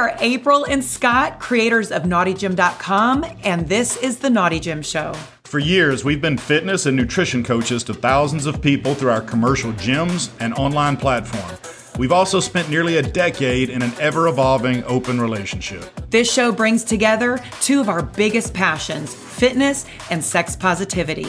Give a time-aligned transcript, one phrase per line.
[0.00, 5.12] are April and Scott, creators of NaughtyGym.com, and this is The Naughty Gym Show.
[5.44, 9.74] For years, we've been fitness and nutrition coaches to thousands of people through our commercial
[9.74, 11.54] gyms and online platform.
[11.98, 15.84] We've also spent nearly a decade in an ever evolving open relationship.
[16.08, 21.26] This show brings together two of our biggest passions fitness and sex positivity.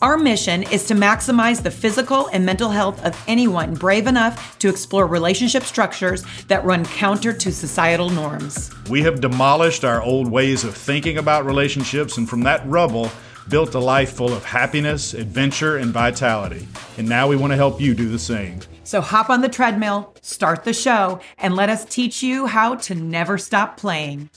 [0.00, 4.68] Our mission is to maximize the physical and mental health of anyone brave enough to
[4.68, 8.70] explore relationship structures that run counter to societal norms.
[8.88, 13.10] We have demolished our old ways of thinking about relationships, and from that rubble,
[13.48, 16.68] built a life full of happiness, adventure, and vitality.
[16.96, 18.60] And now we want to help you do the same.
[18.84, 22.94] So hop on the treadmill, start the show, and let us teach you how to
[22.94, 24.30] never stop playing.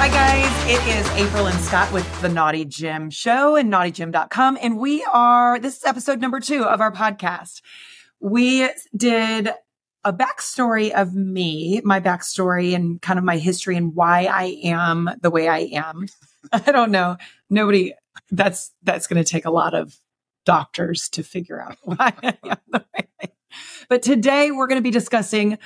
[0.00, 0.64] Hi, guys.
[0.64, 4.56] It is April and Scott with the Naughty Gym Show and naughtygym.com.
[4.62, 7.60] And we are, this is episode number two of our podcast.
[8.18, 9.50] We did
[10.02, 15.10] a backstory of me, my backstory and kind of my history and why I am
[15.20, 16.06] the way I am.
[16.50, 17.18] I don't know.
[17.50, 17.92] Nobody,
[18.30, 19.94] that's, that's going to take a lot of
[20.46, 23.30] doctors to figure out why I am the way I am.
[23.90, 25.58] But today we're going to be discussing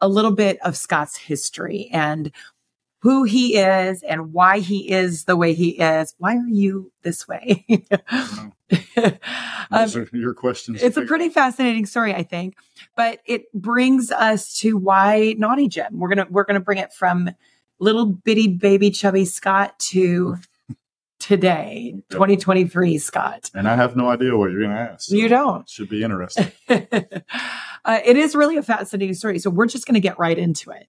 [0.00, 2.32] a little bit of Scott's history and
[3.06, 6.12] who he is and why he is the way he is.
[6.18, 7.64] Why are you this way?
[8.10, 8.52] um,
[9.70, 10.82] Those are your questions.
[10.82, 12.56] It's a pretty fascinating story, I think,
[12.96, 16.00] but it brings us to why Naughty Gym.
[16.00, 17.30] We're gonna we're gonna bring it from
[17.78, 20.38] little bitty baby chubby Scott to
[21.20, 23.52] today, 2023 Scott.
[23.54, 25.10] And I have no idea what you're going to ask.
[25.10, 25.68] So you don't.
[25.68, 26.50] Should be interesting.
[26.68, 29.38] uh, it is really a fascinating story.
[29.38, 30.88] So we're just going to get right into it.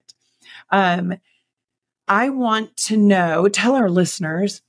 [0.70, 1.14] Um,
[2.08, 4.62] I want to know, tell our listeners,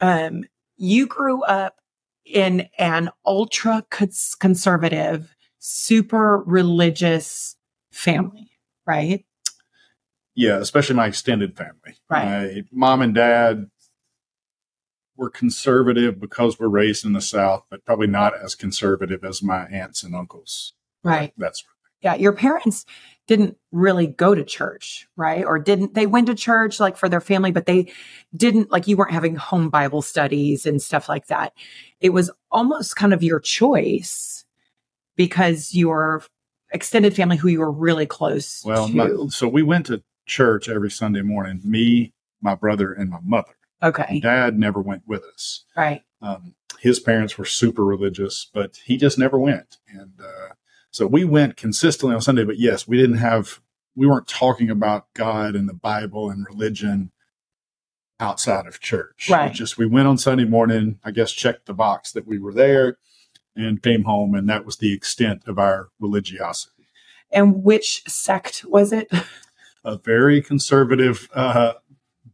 [0.00, 0.44] um,
[0.76, 1.76] you grew up
[2.24, 3.84] in an ultra
[4.38, 7.56] conservative, super religious
[7.92, 8.50] family,
[8.86, 9.24] right?
[10.34, 11.96] Yeah, especially my extended family.
[12.08, 12.64] Right.
[12.70, 13.70] My mom and dad
[15.16, 19.66] were conservative because we're raised in the South, but probably not as conservative as my
[19.66, 20.72] aunts and uncles.
[21.04, 21.32] Right.
[21.36, 21.64] That's
[22.04, 22.14] yeah.
[22.14, 22.84] Your parents
[23.26, 25.44] didn't really go to church, right?
[25.44, 27.90] Or didn't they went to church like for their family, but they
[28.36, 31.54] didn't like you weren't having home Bible studies and stuff like that.
[32.00, 34.44] It was almost kind of your choice
[35.16, 36.22] because your
[36.72, 38.94] extended family who you were really close well, to.
[38.94, 43.54] My, so we went to church every Sunday morning, me, my brother, and my mother.
[43.82, 44.20] Okay.
[44.20, 45.64] Dad never went with us.
[45.76, 46.02] Right.
[46.20, 49.78] Um, his parents were super religious, but he just never went.
[49.88, 50.54] And uh,
[50.94, 53.60] so we went consistently on Sunday, but yes, we didn't have,
[53.96, 57.10] we weren't talking about God and the Bible and religion
[58.20, 59.28] outside of church.
[59.28, 59.50] Right.
[59.50, 62.52] It just we went on Sunday morning, I guess checked the box that we were
[62.52, 62.98] there
[63.56, 66.86] and came home and that was the extent of our religiosity.
[67.32, 69.10] And which sect was it?
[69.84, 71.72] A very conservative uh,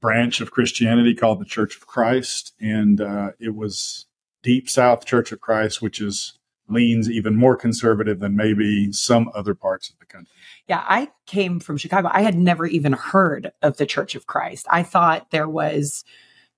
[0.03, 2.53] branch of Christianity called the Church of Christ.
[2.61, 4.05] And uh, it was
[4.43, 6.35] Deep South Church of Christ, which is
[6.71, 10.33] leans even more conservative than maybe some other parts of the country.
[10.69, 12.09] Yeah, I came from Chicago.
[12.13, 14.67] I had never even heard of the Church of Christ.
[14.71, 16.05] I thought there was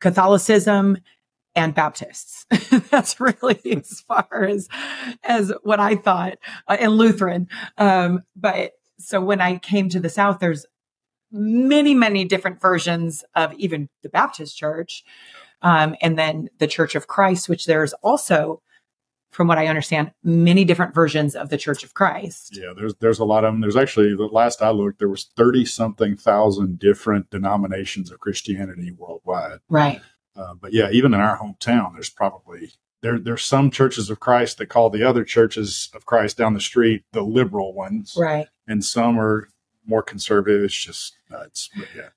[0.01, 0.99] Catholicism
[1.55, 2.47] and Baptists.
[2.91, 4.69] That's really as far as
[5.23, 7.49] as what I thought, uh, and Lutheran.
[7.79, 10.67] Um, but so when I came to the South, there's
[11.31, 15.03] many, many different versions of even the Baptist Church,
[15.63, 18.63] um, and then the Church of Christ, which there's also
[19.33, 22.57] from what I understand, many different versions of the Church of Christ.
[22.57, 23.61] Yeah, there's there's a lot of them.
[23.61, 28.93] There's actually the last I looked, there was thirty something thousand different denominations of Christianity
[28.97, 29.59] worldwide.
[29.69, 30.01] Right.
[30.37, 34.59] Uh, but yeah, even in our hometown, there's probably there there's some churches of Christ
[34.59, 38.47] that call the other churches of Christ down the street the liberal ones, right?
[38.69, 39.49] And some are
[39.87, 40.63] more conservative.
[40.63, 41.71] It's just nuts.
[41.77, 42.09] But yeah.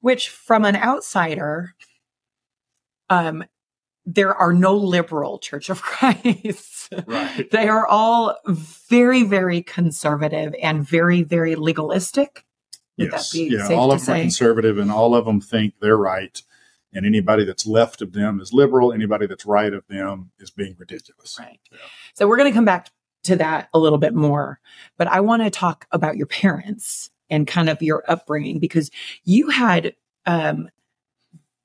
[0.00, 1.74] Which, from an outsider,
[3.08, 3.44] um,
[4.06, 6.92] there are no liberal Church of Christ.
[7.06, 7.50] Right.
[7.50, 12.44] they are all very, very conservative and very, very legalistic.
[12.98, 13.34] Would yes.
[13.34, 13.68] yeah.
[13.72, 14.20] all of them say?
[14.20, 16.40] are conservative and all of them think they're right.
[16.94, 18.92] And anybody that's left of them is liberal.
[18.92, 21.36] Anybody that's right of them is being ridiculous.
[21.38, 21.60] Right.
[21.70, 21.78] Yeah.
[22.14, 22.88] So we're going to come back
[23.24, 24.60] to that a little bit more.
[24.96, 28.90] But I want to talk about your parents and kind of your upbringing because
[29.24, 29.94] you had
[30.24, 30.68] um,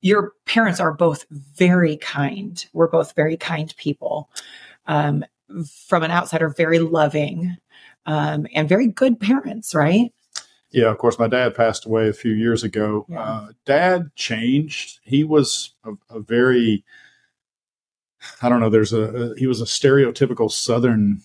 [0.02, 2.64] your parents are both very kind.
[2.72, 4.28] We're both very kind people.
[4.86, 5.24] Um,
[5.86, 7.56] from an outsider, very loving
[8.06, 10.12] um, and very good parents, right?
[10.70, 11.18] Yeah, of course.
[11.18, 13.06] My dad passed away a few years ago.
[13.08, 13.20] Yeah.
[13.20, 15.00] Uh, dad changed.
[15.04, 16.84] He was a, a, very,
[18.40, 18.70] I don't know.
[18.70, 21.20] There's a, a he was a stereotypical Southern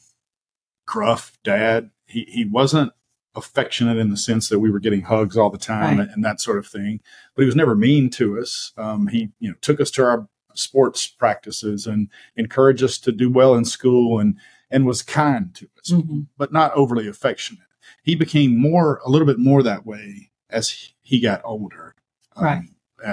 [0.86, 1.92] gruff dad.
[2.06, 2.92] He he wasn't
[3.38, 6.10] affectionate in the sense that we were getting hugs all the time Right.
[6.12, 7.00] and that sort of thing.
[7.36, 8.74] But he was never mean to us.
[8.78, 13.30] Um, he you know took us to our sports practices and encouraged us to do
[13.30, 14.36] well in school and
[14.70, 16.28] and was kind to us, Mhm.
[16.38, 17.64] but not overly affectionate.
[18.04, 21.94] He became more a little bit more that way as he got older.
[22.36, 22.64] um, Right.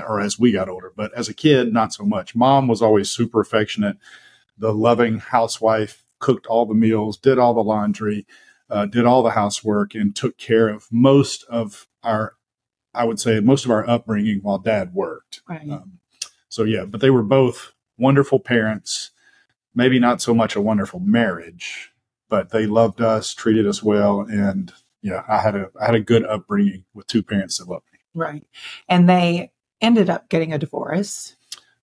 [0.06, 0.92] or as we got older.
[0.94, 2.34] But as a kid, not so much.
[2.34, 3.96] Mom was always super affectionate,
[4.58, 8.26] the loving housewife, cooked all the meals, did all the laundry,
[8.70, 12.34] uh, did all the housework, and took care of most of our,
[12.94, 15.42] I would say, most of our upbringing while dad worked.
[15.48, 15.68] Right.
[15.68, 15.98] Um,
[16.48, 19.10] so, yeah, but they were both wonderful parents,
[19.74, 21.92] maybe not so much a wonderful marriage,
[22.28, 24.20] but they loved us, treated us well.
[24.20, 24.72] And
[25.02, 27.98] yeah, I had a, I had a good upbringing with two parents that loved me.
[28.14, 28.46] Right.
[28.88, 31.36] And they ended up getting a divorce.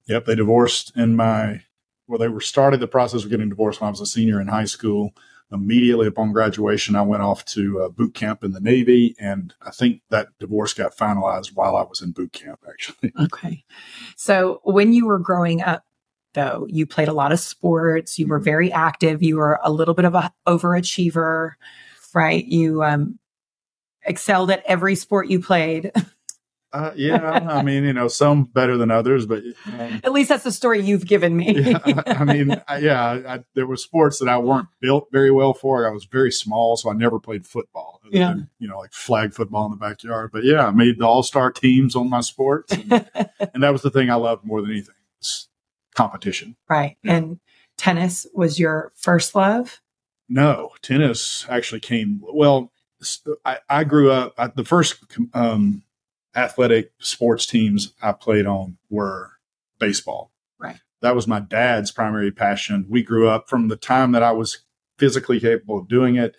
[0.08, 1.64] Yep, they divorced in my
[2.12, 4.48] well, they were started the process of getting divorced when I was a senior in
[4.50, 5.14] high school.
[5.52, 9.72] Immediately upon graduation, I went off to uh, boot camp in the Navy, and I
[9.72, 12.64] think that divorce got finalized while I was in boot camp.
[12.68, 13.64] Actually, Okay.
[14.16, 15.84] So when you were growing up,
[16.34, 18.18] though, you played a lot of sports.
[18.18, 19.22] You were very active.
[19.22, 21.54] You were a little bit of a overachiever,
[22.14, 22.46] right?
[22.46, 23.20] You um,
[24.06, 25.92] excelled at every sport you played.
[26.74, 30.44] uh, yeah, I mean, you know, some better than others, but um, At least that's
[30.44, 31.60] the story you've given me.
[31.60, 35.32] yeah, I, I mean, I, yeah, I, there were sports that I weren't built very
[35.32, 35.88] well for.
[35.88, 38.00] I was very small, so I never played football.
[38.12, 38.30] Yeah.
[38.30, 40.32] than, you know, like flag football in the backyard.
[40.34, 42.92] But yeah, I made the all star teams on my sports, and,
[43.54, 44.96] and that was the thing I loved more than anything.
[45.96, 46.56] competition.
[46.70, 46.98] right.
[47.06, 47.40] And
[47.78, 49.82] tennis was your first love.
[50.30, 52.22] No, tennis actually came.
[52.22, 52.72] Well,
[53.70, 54.34] I grew up.
[54.38, 55.04] I, the first
[55.34, 55.84] um,
[56.36, 59.32] athletic sports teams I played on were
[59.80, 60.32] baseball.
[60.60, 60.78] Right.
[61.02, 62.86] That was my dad's primary passion.
[62.90, 64.64] We grew up from the time that I was
[64.98, 66.36] physically capable of doing it.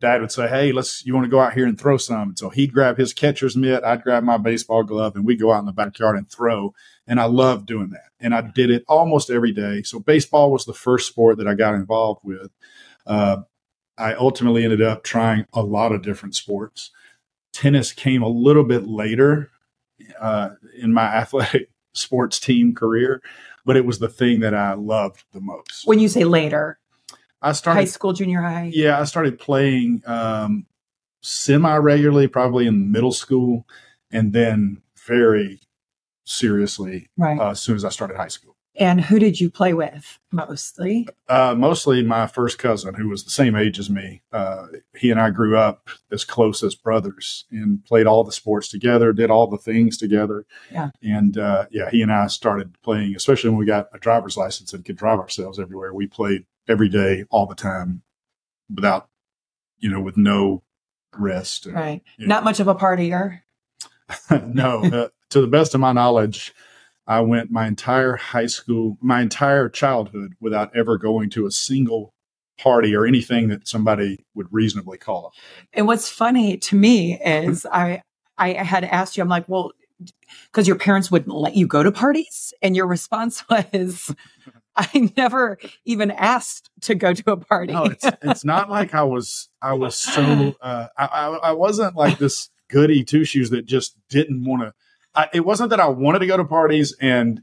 [0.00, 1.04] Dad would say, "Hey, let's.
[1.06, 3.56] You want to go out here and throw some?" And so he'd grab his catcher's
[3.56, 6.74] mitt, I'd grab my baseball glove, and we'd go out in the backyard and throw.
[7.06, 8.10] And I loved doing that.
[8.20, 9.82] And I did it almost every day.
[9.82, 12.50] So baseball was the first sport that I got involved with.
[13.06, 13.42] Uh,
[13.96, 16.90] I ultimately ended up trying a lot of different sports.
[17.54, 19.50] Tennis came a little bit later
[20.20, 23.22] uh, in my athletic sports team career,
[23.64, 25.86] but it was the thing that I loved the most.
[25.86, 26.78] When you say later,
[27.40, 28.70] I started high school, junior high.
[28.74, 30.66] yeah, I started playing um,
[31.22, 33.66] semi regularly, probably in middle school,
[34.10, 35.60] and then very
[36.24, 37.38] seriously Right.
[37.38, 38.53] uh, as soon as I started high school.
[38.76, 41.06] And who did you play with mostly?
[41.28, 44.22] Uh, mostly my first cousin, who was the same age as me.
[44.32, 44.66] Uh,
[44.96, 49.12] he and I grew up as close as brothers and played all the sports together,
[49.12, 50.44] did all the things together.
[50.72, 50.90] Yeah.
[51.02, 54.72] And uh, yeah, he and I started playing, especially when we got a driver's license
[54.72, 55.94] and could drive ourselves everywhere.
[55.94, 58.02] We played every day, all the time,
[58.74, 59.08] without,
[59.78, 60.62] you know, with no
[61.16, 61.66] rest.
[61.66, 62.02] Right.
[62.18, 63.40] Not much of a partier.
[64.46, 66.52] no, uh, to the best of my knowledge,
[67.06, 72.14] I went my entire high school, my entire childhood without ever going to a single
[72.58, 75.40] party or anything that somebody would reasonably call it.
[75.76, 78.02] And what's funny to me is I
[78.38, 79.72] I had asked you, I'm like, well,
[80.46, 84.14] because your parents wouldn't let you go to parties, and your response was,
[84.76, 87.72] I never even asked to go to a party.
[87.72, 91.96] No, it's it's not like I was I was so uh, I, I I wasn't
[91.96, 94.72] like this goody two shoes that just didn't want to.
[95.32, 97.42] It wasn't that I wanted to go to parties and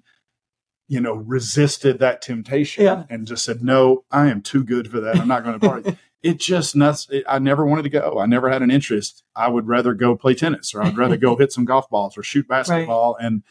[0.87, 3.03] you know resisted that temptation Yeah.
[3.09, 5.17] and just said no, I am too good for that.
[5.17, 5.97] I'm not going to party.
[6.21, 7.07] it just nuts.
[7.09, 8.19] It, I never wanted to go.
[8.19, 9.23] I never had an interest.
[9.35, 12.23] I would rather go play tennis or I'd rather go hit some golf balls or
[12.23, 13.43] shoot basketball and.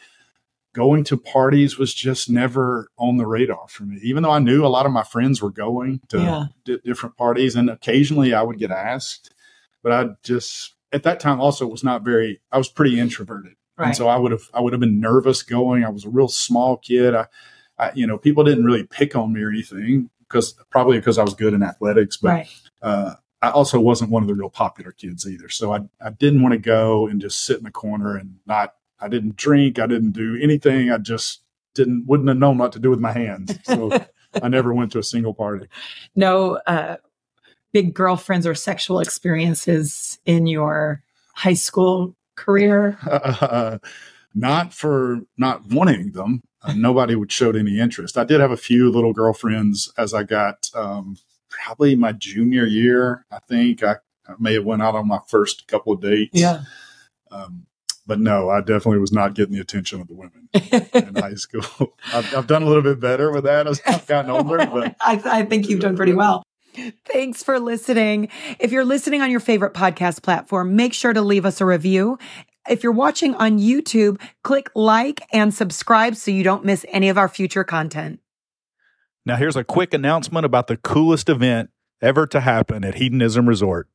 [0.73, 4.65] Going to parties was just never on the radar for me, even though I knew
[4.65, 6.45] a lot of my friends were going to Yeah.
[6.65, 9.35] di- different parties, and occasionally I would get asked,
[9.83, 12.41] but I just at that time also was not very.
[12.53, 13.89] I was pretty introverted, Right.
[13.89, 15.85] and so I would have I would have been nervous going.
[15.85, 17.15] I was a real small kid.
[17.15, 17.27] I,
[17.79, 21.23] I you know, people didn't really pick on me or anything because probably because I
[21.23, 22.49] was good in athletics, but right.
[22.83, 25.49] uh, I also wasn't one of the real popular kids either.
[25.49, 28.75] So I I didn't want to go and just sit in the corner and not.
[29.01, 29.79] I didn't drink.
[29.79, 30.91] I didn't do anything.
[30.91, 31.41] I just
[31.75, 33.59] didn't wouldn't have known what to do with my hands.
[33.65, 33.91] So
[34.43, 35.69] I never went to a single party.
[36.15, 36.97] No uh,
[37.73, 41.03] big girlfriends or sexual experiences in your
[41.35, 42.99] high school career.
[43.11, 43.79] uh,
[44.35, 46.43] not for not wanting them.
[46.63, 48.19] Uh, nobody would showed any interest.
[48.19, 51.17] I did have a few little girlfriends as I got um,
[51.49, 53.25] probably my junior year.
[53.31, 56.43] I think I, I may have went out on my first couple of dates.
[57.31, 57.67] Um,
[58.07, 61.95] but no, I definitely was not getting the attention of the women in high school.
[62.13, 65.23] I've, I've done a little bit better with that as I've gotten older, but I,
[65.25, 66.43] I think you've done pretty well.
[67.05, 68.29] Thanks for listening.
[68.59, 72.19] If you're listening on your favorite podcast platform, make sure to leave us a review.
[72.69, 77.19] If you're watching on YouTube, click like and subscribe so you don't miss any of
[77.19, 78.21] our future content.
[79.27, 81.71] Now, here's a quick announcement about the coolest event
[82.01, 83.89] ever to happen at Hedonism Resort.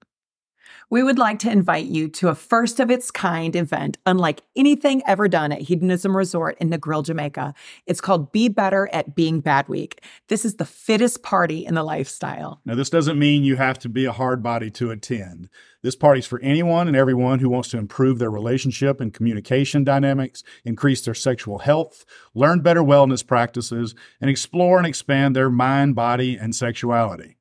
[0.91, 5.01] We would like to invite you to a first of its kind event, unlike anything
[5.07, 7.55] ever done at Hedonism Resort in Negril, Jamaica.
[7.87, 10.03] It's called Be Better at Being Bad Week.
[10.27, 12.61] This is the fittest party in the lifestyle.
[12.65, 15.49] Now, this doesn't mean you have to be a hard body to attend.
[15.81, 20.43] This party's for anyone and everyone who wants to improve their relationship and communication dynamics,
[20.63, 26.35] increase their sexual health, learn better wellness practices, and explore and expand their mind, body,
[26.35, 27.37] and sexuality.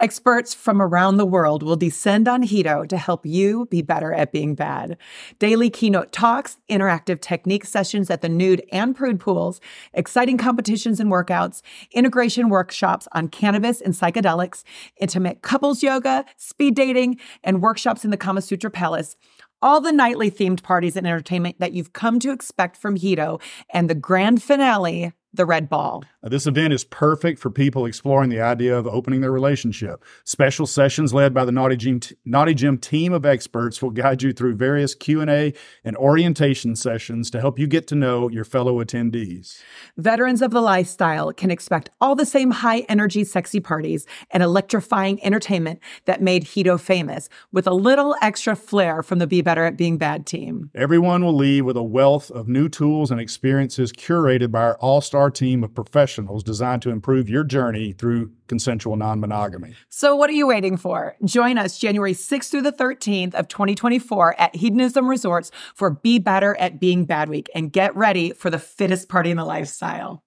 [0.00, 4.30] Experts from around the world will descend on Hedo to help you be better at
[4.30, 4.96] being bad.
[5.40, 9.60] Daily keynote talks, interactive technique sessions at the nude and prude pools,
[9.92, 14.62] exciting competitions and workouts, integration workshops on cannabis and psychedelics,
[15.00, 19.16] intimate couples yoga, speed dating, and workshops in the Kama Sutra Palace
[19.60, 23.40] all the nightly themed parties and entertainment that you've come to expect from Hedo,
[23.70, 26.04] and the grand finale the red ball.
[26.22, 30.04] Uh, this event is perfect for people exploring the idea of opening their relationship.
[30.24, 34.32] Special sessions led by the Naughty Gym, Naughty Gym team of experts will guide you
[34.32, 35.52] through various Q&A
[35.84, 39.60] and orientation sessions to help you get to know your fellow attendees.
[39.96, 45.22] Veterans of the lifestyle can expect all the same high energy sexy parties and electrifying
[45.24, 49.76] entertainment that made Hedo famous with a little extra flair from the Be Better at
[49.76, 50.70] Being Bad team.
[50.74, 55.17] Everyone will leave with a wealth of new tools and experiences curated by our all-star
[55.18, 59.74] our team of professionals designed to improve your journey through consensual non monogamy.
[59.88, 61.16] So, what are you waiting for?
[61.24, 66.56] Join us January 6th through the 13th of 2024 at Hedonism Resorts for Be Better
[66.56, 70.22] at Being Bad Week and get ready for the fittest party in the lifestyle.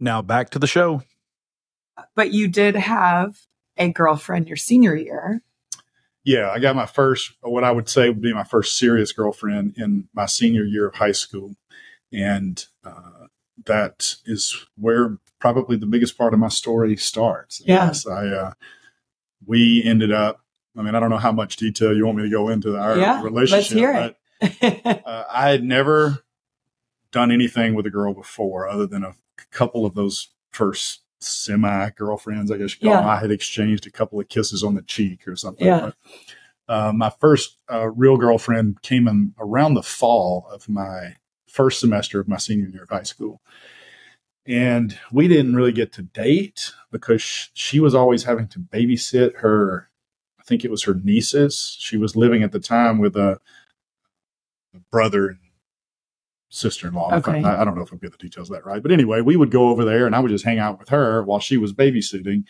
[0.00, 1.02] Now, back to the show.
[2.16, 3.38] But you did have
[3.76, 5.42] a girlfriend your senior year.
[6.24, 9.74] Yeah, I got my first, what I would say would be my first serious girlfriend
[9.76, 11.54] in my senior year of high school.
[12.12, 13.26] And uh,
[13.66, 17.62] that is where probably the biggest part of my story starts.
[17.64, 17.86] Yeah.
[17.86, 18.52] Yes, I, uh,
[19.46, 20.40] we ended up,
[20.76, 22.98] I mean, I don't know how much detail you want me to go into our
[22.98, 23.76] yeah, relationship.
[24.40, 25.02] Let's hear it.
[25.06, 26.24] uh, I had never
[27.12, 29.14] done anything with a girl before other than a
[29.50, 33.00] couple of those first semi girlfriends, I guess you call yeah.
[33.00, 33.08] them.
[33.08, 35.66] I had exchanged a couple of kisses on the cheek or something.
[35.66, 35.90] Yeah.
[36.66, 41.16] But, uh, my first uh, real girlfriend came in around the fall of my
[41.54, 43.40] first semester of my senior year of high school.
[44.44, 49.88] And we didn't really get to date because she was always having to babysit her,
[50.38, 51.76] I think it was her nieces.
[51.78, 53.38] She was living at the time with a,
[54.74, 55.38] a brother and
[56.50, 57.14] sister in law.
[57.14, 57.42] Okay.
[57.42, 58.82] I, I, don't know if I'll get the details of that right.
[58.82, 61.22] But anyway, we would go over there and I would just hang out with her
[61.22, 62.44] while she was babysitting,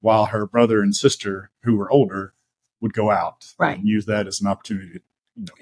[0.00, 2.32] while her brother and sister, who were older,
[2.80, 3.52] would go out.
[3.58, 3.78] Right.
[3.78, 5.02] And use that as an opportunity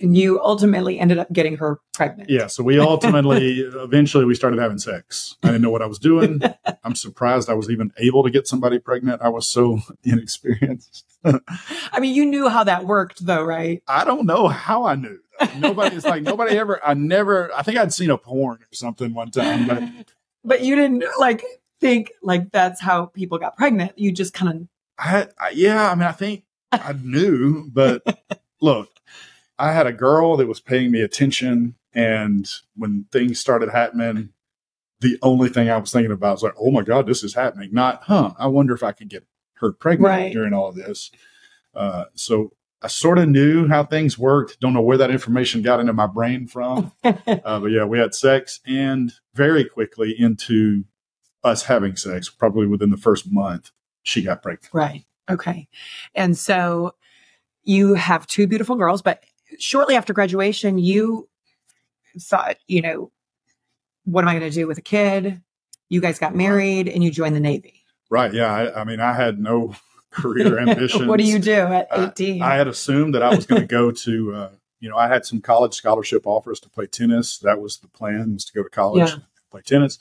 [0.00, 2.30] and you ultimately ended up getting her pregnant.
[2.30, 2.46] Yeah.
[2.46, 5.36] So we ultimately, eventually, we started having sex.
[5.42, 6.40] I didn't know what I was doing.
[6.84, 9.22] I'm surprised I was even able to get somebody pregnant.
[9.22, 11.04] I was so inexperienced.
[11.24, 13.82] I mean, you knew how that worked, though, right?
[13.88, 15.18] I don't know how I knew.
[15.58, 16.80] Nobody's like nobody ever.
[16.84, 17.52] I never.
[17.54, 19.82] I think I'd seen a porn or something one time, but
[20.44, 21.42] but you didn't like
[21.80, 23.98] think like that's how people got pregnant.
[23.98, 24.68] You just kind of.
[24.96, 25.90] I, I yeah.
[25.90, 28.02] I mean, I think I knew, but
[28.60, 28.93] look,
[29.58, 31.74] I had a girl that was paying me attention.
[31.94, 34.30] And when things started happening,
[35.00, 37.70] the only thing I was thinking about was like, oh my God, this is happening.
[37.72, 40.32] Not, huh, I wonder if I could get her pregnant right.
[40.32, 41.10] during all of this.
[41.74, 44.60] Uh, so I sort of knew how things worked.
[44.60, 46.92] Don't know where that information got into my brain from.
[47.04, 50.84] uh, but yeah, we had sex and very quickly into
[51.44, 53.70] us having sex, probably within the first month,
[54.02, 54.72] she got pregnant.
[54.72, 55.04] Right.
[55.30, 55.68] Okay.
[56.14, 56.94] And so
[57.62, 59.22] you have two beautiful girls, but
[59.58, 61.28] shortly after graduation, you
[62.18, 63.10] thought, you know,
[64.04, 65.40] what am I going to do with a kid?
[65.88, 67.84] You guys got married and you joined the Navy.
[68.10, 68.32] Right.
[68.32, 68.52] Yeah.
[68.52, 69.74] I, I mean, I had no
[70.10, 71.06] career ambitions.
[71.06, 72.42] what do you do at 18?
[72.42, 75.08] I, I had assumed that I was going to go to, uh, you know, I
[75.08, 77.38] had some college scholarship offers to play tennis.
[77.38, 79.14] That was the plan was to go to college yeah.
[79.14, 79.98] and play tennis.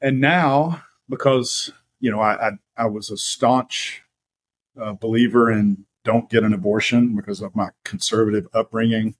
[0.00, 4.02] And now, because, you know, I, I, I was a staunch
[4.80, 9.16] uh, believer in don't get an abortion because of my conservative upbringing.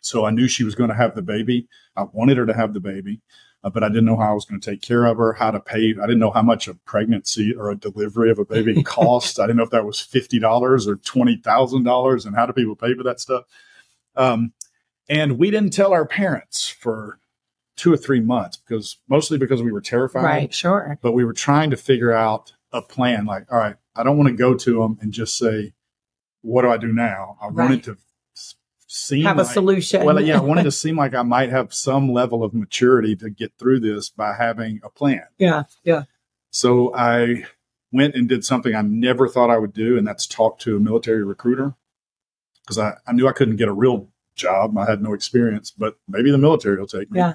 [0.00, 1.68] So I knew she was going to have the baby.
[1.96, 3.20] I wanted her to have the baby,
[3.62, 5.50] uh, but I didn't know how I was going to take care of her, how
[5.50, 5.94] to pay.
[6.00, 9.38] I didn't know how much a pregnancy or a delivery of a baby cost.
[9.38, 13.02] I didn't know if that was $50 or $20,000 and how do people pay for
[13.02, 13.44] that stuff.
[14.16, 14.52] Um,
[15.08, 17.18] and we didn't tell our parents for
[17.76, 20.24] two or three months because mostly because we were terrified.
[20.24, 20.98] Right, sure.
[21.02, 23.26] But we were trying to figure out a plan.
[23.26, 25.72] Like, all right, I don't want to go to them and just say,
[26.46, 27.64] "What do I do now?" I Right.
[27.64, 27.96] wanted to
[28.86, 30.04] seem Have a like- solution.
[30.04, 33.28] Well, yeah, I wanted to seem like I might have some level of maturity to
[33.30, 35.24] get through this by having a plan.
[35.38, 36.04] yeah, yeah,
[36.50, 37.44] So I
[37.92, 40.80] went and did something I never thought I would do, and that's talk to a
[40.80, 41.74] military recruiter
[42.62, 44.76] because I, I knew I couldn't get a real job.
[44.78, 47.18] I had no experience, but maybe the military will take me.
[47.20, 47.34] Yeah.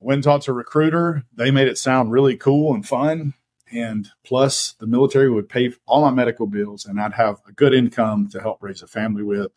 [0.00, 1.24] Went and talked to a recruiter.
[1.34, 3.34] They made it sound really cool and fun.
[3.72, 7.74] And plus, the military would pay all my medical bills, and I'd have a good
[7.74, 9.52] income to help raise a family with.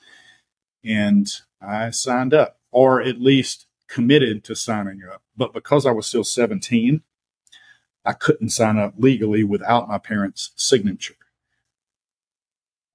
[0.84, 1.28] And
[1.62, 5.22] I signed up, or at least committed to signing up.
[5.38, 7.02] But because I was still 17,
[8.04, 11.16] I couldn't sign up legally without my parents' signature.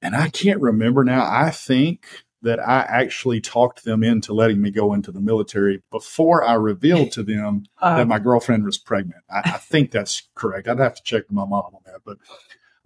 [0.03, 1.25] And I can't remember now.
[1.25, 6.45] I think that I actually talked them into letting me go into the military before
[6.45, 9.23] I revealed to them Uh, that my girlfriend was pregnant.
[9.31, 10.67] I, I think that's correct.
[10.67, 12.01] I'd have to check with my mom on that.
[12.05, 12.17] But,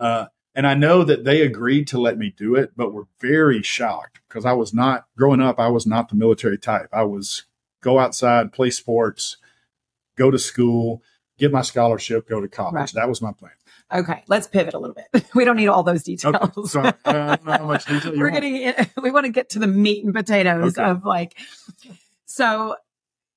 [0.00, 3.62] uh, and I know that they agreed to let me do it, but were very
[3.62, 6.88] shocked because I was not, growing up, I was not the military type.
[6.92, 7.44] I was
[7.82, 9.36] go outside, play sports,
[10.16, 11.02] go to school,
[11.38, 12.74] get my scholarship, go to college.
[12.74, 12.92] Right.
[12.94, 13.52] That was my plan.
[13.92, 15.24] Okay, let's pivot a little bit.
[15.34, 16.34] We don't need all those details.
[16.34, 16.62] Okay.
[16.68, 18.42] So uh, I don't know how much detail you We're want.
[18.42, 18.86] getting.
[19.02, 20.88] We want to get to the meat and potatoes Okay.
[20.90, 21.36] of like.
[22.26, 22.76] So,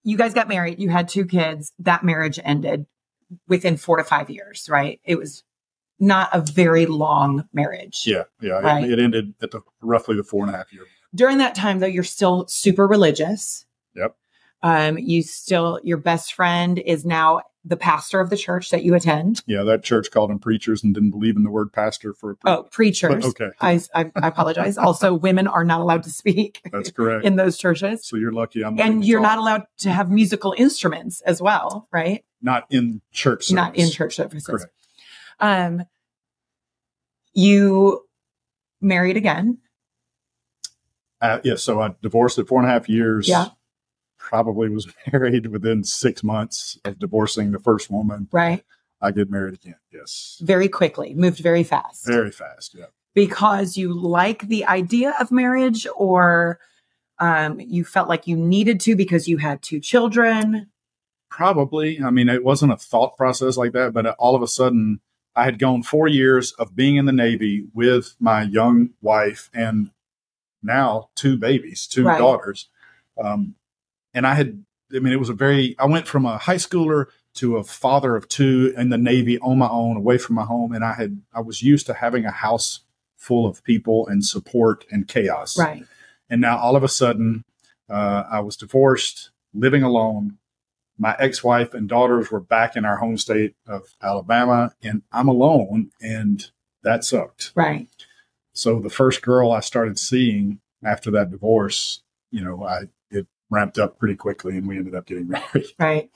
[0.04, 0.80] you guys got married.
[0.80, 1.72] You had two kids.
[1.80, 2.86] That marriage ended
[3.48, 5.00] within four to five years, right?
[5.04, 5.44] It was
[6.00, 8.04] not a very long marriage.
[8.06, 8.80] Yeah, yeah.
[8.80, 10.84] it- It, ended at the roughly the four and a half year.
[11.16, 13.66] During that time, though, you're still super religious.
[13.96, 14.16] Yep.
[14.64, 18.94] Um, you still your best friend is now the pastor of the church that you
[18.94, 19.42] attend.
[19.46, 22.36] Yeah, that church called them preachers and didn't believe in the word pastor for a
[22.36, 23.24] pre- Oh, preachers.
[23.24, 23.50] But okay.
[23.62, 24.78] I, I, I apologize.
[24.78, 27.26] also, women are not allowed to speak That's correct.
[27.26, 28.06] in those churches.
[28.06, 32.26] so you're lucky I'm and you're not allowed to have musical instruments as well, right?
[32.42, 33.56] not in church service.
[33.56, 34.46] Not in church services.
[34.46, 34.66] Correct.
[35.40, 35.84] Um,
[37.34, 38.02] you
[38.82, 39.60] married again.
[41.22, 43.30] Uh, yeah, so I divorced at four and a half years.
[43.30, 43.48] Yeah.
[44.24, 48.30] Probably was married within six months of divorcing the first woman.
[48.32, 48.64] right?
[49.02, 49.76] I get married again.
[49.92, 50.38] Yes.
[50.42, 52.74] Very quickly, moved very fast Very fast.
[52.74, 52.86] Yeah.
[53.14, 56.58] because you like the idea of marriage or
[57.20, 60.70] um, you felt like you needed to because you had two children.
[61.30, 62.00] Probably.
[62.02, 65.02] I mean, it wasn't a thought process like that, but all of a sudden,
[65.36, 69.92] I had gone four years of being in the Navy with my young wife and
[70.62, 72.18] now two babies, two Right.
[72.20, 72.70] daughters.
[73.22, 73.56] Um,
[74.14, 74.64] and I had,
[74.96, 78.16] I mean, it was a very, I went from a high schooler to a father
[78.16, 80.72] of two in the Navy on my own, away from my home.
[80.72, 82.82] And I had, I was used to having a house
[83.18, 85.58] full of people and support and chaos.
[85.58, 85.84] Right.
[86.30, 87.44] And now all of a sudden,
[87.90, 90.38] uh, I was divorced, living alone.
[90.98, 95.28] My ex wife and daughters were back in our home state of Alabama, and I'm
[95.28, 96.50] alone, and
[96.84, 97.52] that sucked.
[97.56, 97.88] Right.
[98.54, 102.84] So the first girl I started seeing after that divorce, you know, I
[103.54, 105.66] ramped up pretty quickly, and we ended up getting married.
[105.80, 106.10] Right.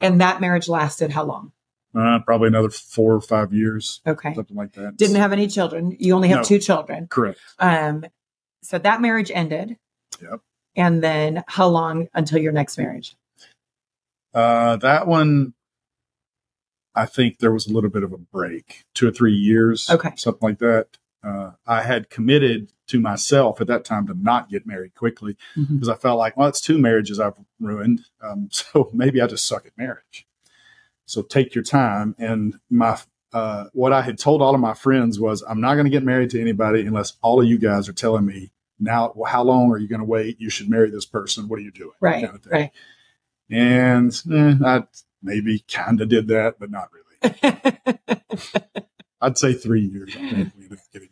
[0.00, 1.52] And that marriage lasted how long?
[1.94, 4.32] Uh, probably another four or five years, Okay.
[4.34, 4.96] something like that.
[4.96, 5.96] Didn't have any children.
[5.98, 6.42] You only have No.
[6.44, 7.06] two children.
[7.08, 7.38] correct.
[7.58, 8.04] Um,
[8.62, 9.76] so that marriage ended.
[10.22, 10.40] Yep.
[10.76, 13.16] And then how long until your next marriage?
[14.32, 15.54] Uh, that one,
[16.94, 20.12] I think there was a little bit of a break, two or three years, Okay.
[20.16, 20.98] something like that.
[21.22, 25.74] Uh, I had committed to myself at that time to not get married quickly Mhm.
[25.74, 29.46] because I felt like, well, it's two marriages I've ruined, um, so maybe I just
[29.46, 30.26] suck at marriage.
[31.06, 32.14] So take your time.
[32.18, 32.98] And my
[33.32, 36.02] uh, what I had told all of my friends was, I'm not going to get
[36.02, 39.12] married to anybody unless all of you guys are telling me now.
[39.14, 40.40] Well, how long are you going to wait?
[40.40, 41.46] You should marry this person.
[41.48, 41.92] What are you doing?
[42.00, 42.24] Right.
[42.24, 42.46] Kind of.
[42.50, 42.70] Right.
[43.48, 44.82] And eh, I
[45.22, 48.20] maybe kind of did that, but not really.
[49.20, 50.12] I'd say three years.
[50.16, 50.50] I
[50.92, 51.09] think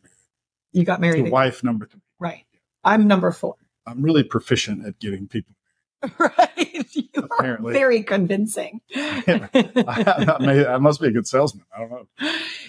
[0.78, 1.18] we ended up getting married.
[1.18, 1.32] you got To married.
[1.32, 2.00] wife number three.
[2.18, 2.44] Right.
[2.84, 3.56] I'm number four.
[3.86, 5.54] I'm really proficient at getting people.
[6.18, 6.86] right.
[6.92, 7.72] You Apparently.
[7.72, 8.80] are very convincing.
[8.96, 11.64] I must be a good salesman.
[11.74, 12.06] I don't know.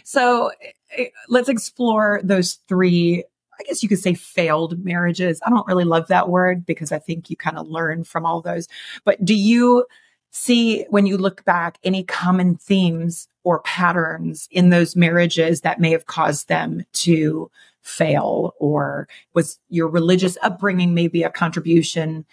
[0.03, 0.51] so
[0.97, 3.23] eh, let's explore those three,
[3.59, 5.39] I guess you could say failed marriages.
[5.45, 8.41] I don't really love that word because I think you kind of learn from all
[8.41, 8.67] those.
[9.05, 9.85] But do you
[10.31, 15.91] see when you look back any common themes or patterns in those marriages that may
[15.91, 17.49] have caused them to
[17.81, 22.25] fail or was your religious upbringing maybe a contribution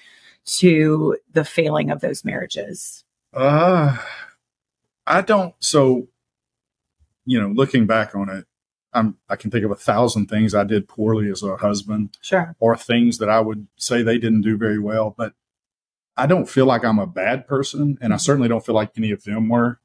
[0.45, 3.97] to the failing of those marriages Uh,
[5.07, 5.55] I don't.
[5.61, 6.09] So,
[7.25, 8.47] you know, looking back on it,
[8.93, 12.57] I'm, I can think of a thousand things I did poorly as a husband sure
[12.59, 15.15] or things that I would say they didn't do very well.
[15.17, 15.35] But
[16.17, 19.11] I don't feel like I'm a bad person, and I certainly don't feel like any
[19.11, 19.81] of them were.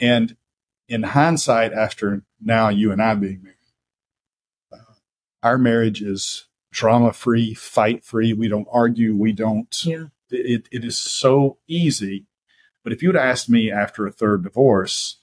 [0.00, 0.36] And
[0.88, 3.56] in hindsight, after now you and I being married,
[5.42, 8.32] our marriage is drama free, fight free.
[8.32, 9.16] We don't argue.
[9.16, 9.74] We don't.
[9.84, 10.06] Yeah.
[10.30, 12.26] It, it is so easy.
[12.84, 15.20] But if you would asked me after a third divorce,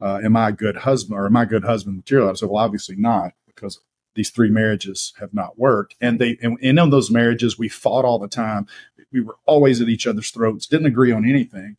[0.00, 2.30] uh, am I a good husband or am I a good husband material?
[2.30, 3.80] I said, well, obviously not, because
[4.14, 5.94] these three marriages have not worked.
[6.00, 8.66] And they, and in those marriages, we fought all the time.
[9.12, 11.76] We were always at each other's throats, didn't agree on anything.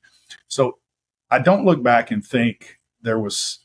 [0.47, 0.79] So
[1.29, 3.59] I don't look back and think there was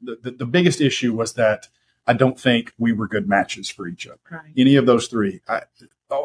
[0.00, 1.68] the, the, the biggest issue was that
[2.06, 4.18] I don't think we were good matches for each other.
[4.30, 4.52] Right.
[4.56, 5.40] Any of those three.
[5.48, 5.62] I,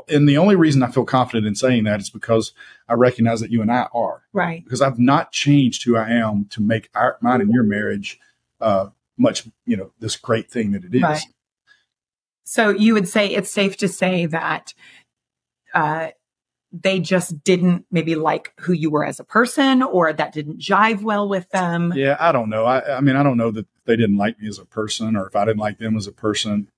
[0.07, 2.53] and the only reason I feel confident in saying that is because
[2.87, 4.23] I recognize that you and I are.
[4.31, 4.63] Right.
[4.63, 8.19] Because I've not changed who I am to make our mine and your marriage
[8.59, 11.01] uh, much, you know, this great thing that it is.
[11.01, 11.23] Right.
[12.43, 14.73] So you would say it's safe to say that
[15.73, 16.09] uh,
[16.71, 21.01] they just didn't maybe like who you were as a person or that didn't jive
[21.01, 21.93] well with them.
[21.95, 22.65] Yeah, I don't know.
[22.65, 25.27] I, I mean, I don't know that they didn't like me as a person or
[25.27, 26.69] if I didn't like them as a person,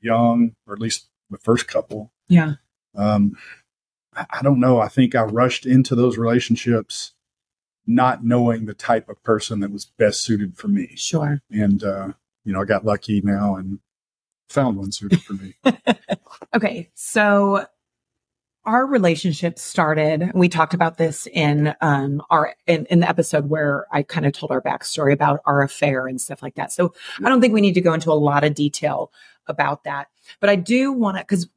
[0.00, 2.12] young, or at least the first couple.
[2.28, 2.54] Yeah.
[2.94, 3.36] Um,
[4.14, 4.80] I, I don't know.
[4.80, 7.14] I think I rushed into those relationships
[7.86, 10.92] not knowing the type of person that was best suited for me.
[10.94, 11.40] Sure.
[11.50, 12.08] And, uh,
[12.44, 13.78] you know, I got lucky now and
[14.50, 15.54] found one suited for me.
[16.54, 16.90] Okay.
[16.94, 17.66] So
[18.68, 23.86] our relationship started, we talked about this in um our in, in the episode where
[23.90, 26.70] I kind of told our backstory about our affair and stuff like that.
[26.70, 26.92] So
[27.24, 29.10] I don't think we need to go into a lot of detail
[29.46, 30.08] about that.
[30.38, 31.48] But I do want to because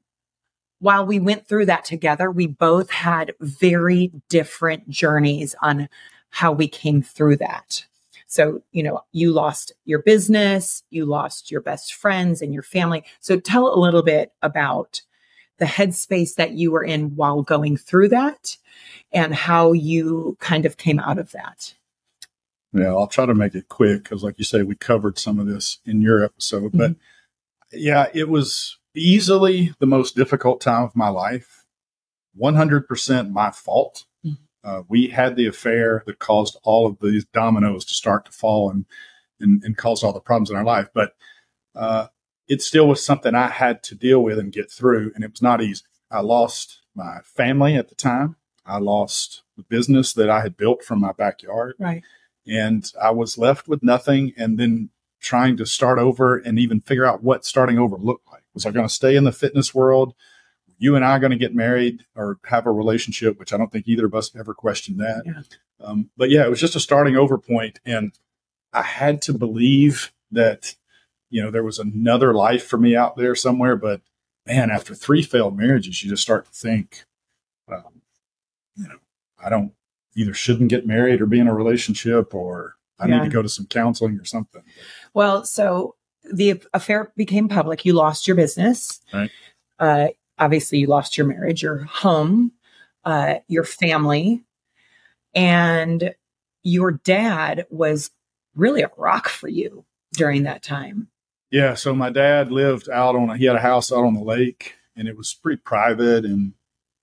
[0.80, 5.90] while we went through that together, we both had very different journeys on
[6.30, 7.86] how we came through that.
[8.26, 13.04] So, you know, you lost your business, you lost your best friends and your family.
[13.20, 15.02] So tell a little bit about
[15.62, 18.58] the headspace that you were in while going through that
[19.14, 21.76] and how you kind of came out of that.
[22.74, 25.46] Yeah, I'll try to make it quick because, like you say, we covered some of
[25.46, 26.72] this in your episode.
[26.74, 26.96] But
[27.72, 31.64] yeah, it was easily the most difficult time of my life.
[32.42, 34.06] 100% my fault.
[34.26, 34.38] Mhm.
[34.64, 38.72] Uh, we had the affair that caused all of these dominoes to start to fall
[38.72, 38.86] and,
[39.40, 40.88] and, and caused all the problems in our life.
[40.92, 41.14] But
[41.76, 42.08] uh,
[42.52, 45.12] it still was something I had to deal with and get through.
[45.16, 45.84] And it was not easy.
[46.12, 48.36] I lost my family at the time.
[48.66, 52.04] I lost the business that I had built from my backyard Right.
[52.46, 54.90] and I was left with nothing and then
[55.22, 58.44] trying to start over and even figure out what starting over looked like.
[58.54, 60.14] Was I going to stay in the fitness world?
[60.78, 63.72] You and I are going to get married or have a relationship, which I don't
[63.72, 65.24] think either of us ever questioned that.
[65.26, 65.42] Yeah.
[65.80, 68.12] Um, but yeah, it was just a starting over point, and
[68.74, 70.76] I had to believe that
[71.32, 73.76] you know there was another life for me out there somewhere.
[73.76, 74.02] But
[74.46, 77.06] man, after three failed marriages, you just start to think,
[77.68, 78.02] um,
[78.76, 78.98] you know,
[79.44, 79.72] I don't
[80.16, 83.18] either shouldn't get married or be in a relationship or I Yeah.
[83.20, 84.62] need to go to some counseling or something.
[85.14, 85.96] Well, so
[86.32, 87.84] the affair became public.
[87.86, 89.00] You lost your business.
[89.14, 89.32] Right.
[89.80, 92.52] Uh, obviously, you lost your marriage, your home,
[93.06, 94.44] uh, your family,
[95.34, 96.14] and
[96.64, 98.12] your dad was
[98.56, 101.08] really a rock for you during that time.
[101.52, 101.74] Yeah.
[101.74, 104.76] So my dad lived out on, a, he had a house out on the lake
[104.96, 106.54] and it was pretty private and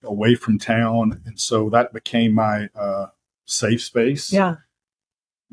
[0.03, 1.21] away from town.
[1.27, 3.07] And so that became my uh,
[3.45, 4.57] safe space Yeah.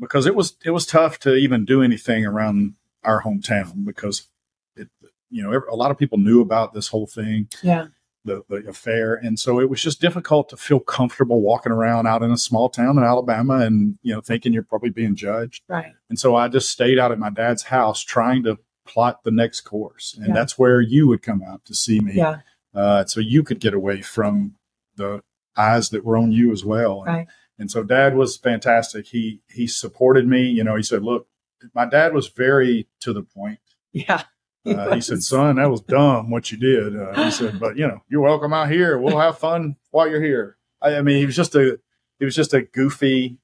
[0.00, 4.28] because it was, it was tough to even do anything around our hometown because
[4.76, 4.88] it,
[5.30, 7.48] you know, a lot of people knew about this whole thing.
[7.62, 7.86] Yeah.
[8.24, 9.14] the, the affair.
[9.14, 12.68] And so it was just difficult to feel comfortable walking around out in a small
[12.68, 15.62] town in Alabama and, you know, thinking you're probably being judged.
[15.68, 15.92] Right.
[16.08, 19.60] And so I just stayed out at my dad's house trying to plot the next
[19.62, 20.14] course.
[20.18, 20.34] And Yeah.
[20.34, 22.14] that's where you would come out to see me.
[22.14, 22.40] Yeah.
[22.74, 24.54] Uh, so you could get away from
[24.96, 25.22] the
[25.56, 27.02] eyes that were on you as well.
[27.04, 27.26] And, Right.
[27.58, 29.06] and so dad was fantastic.
[29.06, 30.42] He, he supported me.
[30.48, 31.26] You know, he said, look,
[31.74, 33.60] my dad was very to the point.
[33.92, 34.22] Yeah.
[34.66, 37.86] Uh, he said, "Son, that was dumb what you did." Uh, he said, "But you
[37.86, 38.98] know, you're welcome out here.
[38.98, 41.78] We'll have fun while you're here." I, I mean, he was just a
[42.18, 43.38] he was just a goofy,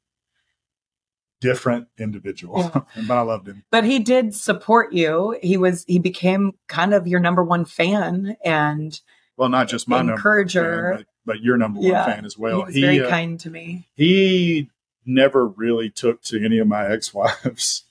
[1.43, 2.81] different individual, Yeah.
[3.09, 3.65] but I loved him.
[3.71, 5.37] but he did support you.
[5.43, 8.99] He was he became kind of your number one fan, and
[9.37, 10.93] Well, not just my number one Encourager.
[10.95, 12.07] fan, but, but your number one Yeah.
[12.07, 12.61] fan as well.
[12.63, 13.89] he was very uh, kind to me.
[13.95, 14.71] he
[15.05, 17.85] never really took to any of my ex-wives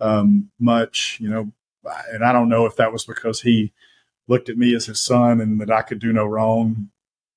[0.00, 1.52] um, much, you know,
[2.12, 3.72] and I don't know if that was because he
[4.28, 6.90] looked at me as his son and that I could do no wrong.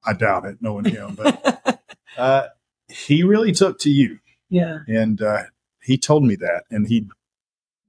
[0.04, 1.84] I doubt it, knowing him, but
[2.18, 2.48] uh,
[2.88, 4.18] he really took to you,
[4.50, 4.80] yeah.
[4.88, 5.44] and uh,
[5.90, 7.08] he told me that, and he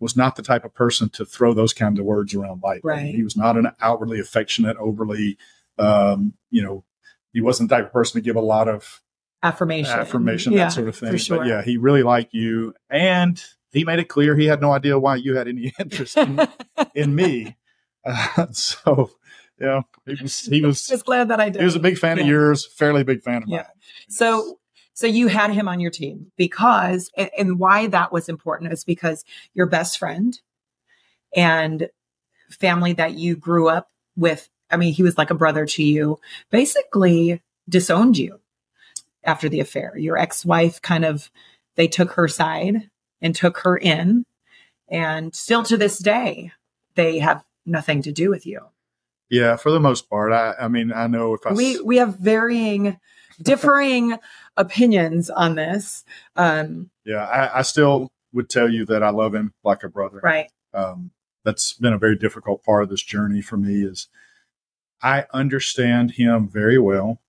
[0.01, 2.81] was not the type of person to throw those kinds of words around lightly.
[2.89, 3.15] Right.
[3.15, 5.37] He was not an outwardly affectionate, overly,
[5.79, 6.85] um, you know,
[7.33, 9.03] he wasn't the type of person to give a lot of
[9.43, 9.99] Affirmation.
[9.99, 11.17] affirmation, Yeah, that sort of thing.
[11.17, 11.39] Sure.
[11.39, 12.75] But yeah, he really liked you.
[12.91, 16.41] And he made it clear he had no idea why you had any interest in,
[16.95, 17.57] in me.
[18.05, 19.11] Uh, so,
[19.61, 21.59] yeah, he was, he was just glad that I did.
[21.61, 22.23] He was a big fan Yeah.
[22.25, 23.57] of yours, fairly big fan of Yeah.
[23.59, 23.67] mine.
[24.09, 24.60] So,
[24.95, 28.85] so you had him on your team because, and, and why that was important is
[28.85, 29.25] because
[29.55, 30.39] your best friend
[31.35, 31.89] and
[32.51, 34.49] family that you grew up with.
[34.71, 36.21] I mean, he was like a brother to you.
[36.51, 38.41] Basically, disowned you
[39.25, 39.97] after the affair.
[39.97, 41.31] Your ex-wife kind of
[41.77, 42.91] they took her side
[43.23, 44.27] and took her in,
[44.89, 46.53] and still to this day,
[46.95, 48.61] they have nothing to do with you.
[49.29, 50.33] Yeah, for the most part.
[50.33, 52.99] I, I mean, I know if I, we we have varying
[53.43, 54.17] differing
[54.57, 56.05] opinions on this
[56.37, 60.21] um yeah, I, I still would tell you that I love him like a brother.
[60.23, 61.11] right um,
[61.45, 64.09] that's been a very difficult part of this journey for me is
[65.03, 67.21] I understand him very well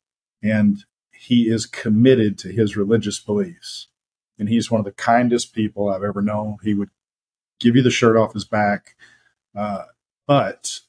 [0.44, 3.88] and he is committed to his religious beliefs
[4.38, 6.58] and he's one of the kindest people I've ever known.
[6.64, 6.90] He would
[7.60, 8.96] give you the shirt off his back.
[9.56, 9.84] Uh,
[10.28, 10.80] but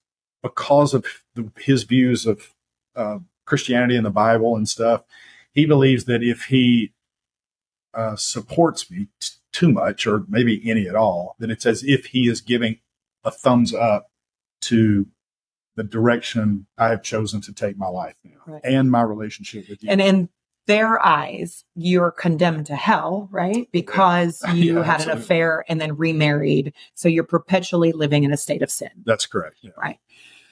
[0.42, 1.04] because of
[1.34, 2.54] the, his views of
[2.96, 5.02] uh, Christianity and the Bible and stuff,
[5.52, 6.92] he believes that if he
[7.94, 12.06] uh, supports me t- too much, or maybe any at all, then it's as if
[12.06, 12.78] he is giving
[13.24, 14.10] a thumbs up
[14.62, 15.06] to
[15.76, 18.60] the direction I have chosen to take my life now Right.
[18.64, 19.90] and my relationship with you.
[19.90, 20.28] and in
[20.66, 25.96] their eyes you're condemned to hell right because you Yeah, had an affair and then
[25.96, 29.56] remarried so you're perpetually living in a state of sin that's correct.
[29.62, 29.70] Yeah.
[29.78, 29.98] Right.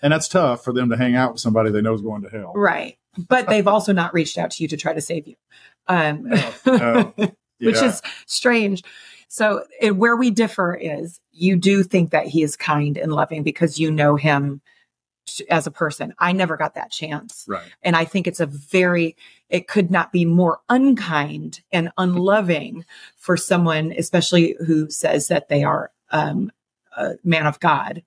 [0.02, 2.28] And that's tough for them to hang out with somebody they know is going to
[2.30, 2.52] hell.
[2.54, 2.96] right
[3.28, 5.34] but they've also not reached out to you to try to save you
[5.88, 7.14] um No, no.
[7.60, 8.82] which is strange.
[9.28, 13.42] So, it, where we differ is you do think that he is kind and loving
[13.42, 14.60] because you know him
[15.26, 16.14] t- as a person.
[16.18, 17.44] I never got that chance.
[17.46, 17.70] right.
[17.82, 19.16] And I think it's a very,
[19.48, 22.84] it could not be more unkind and unloving
[23.16, 26.50] for someone, especially who says that they are um,
[26.96, 28.02] a man of God,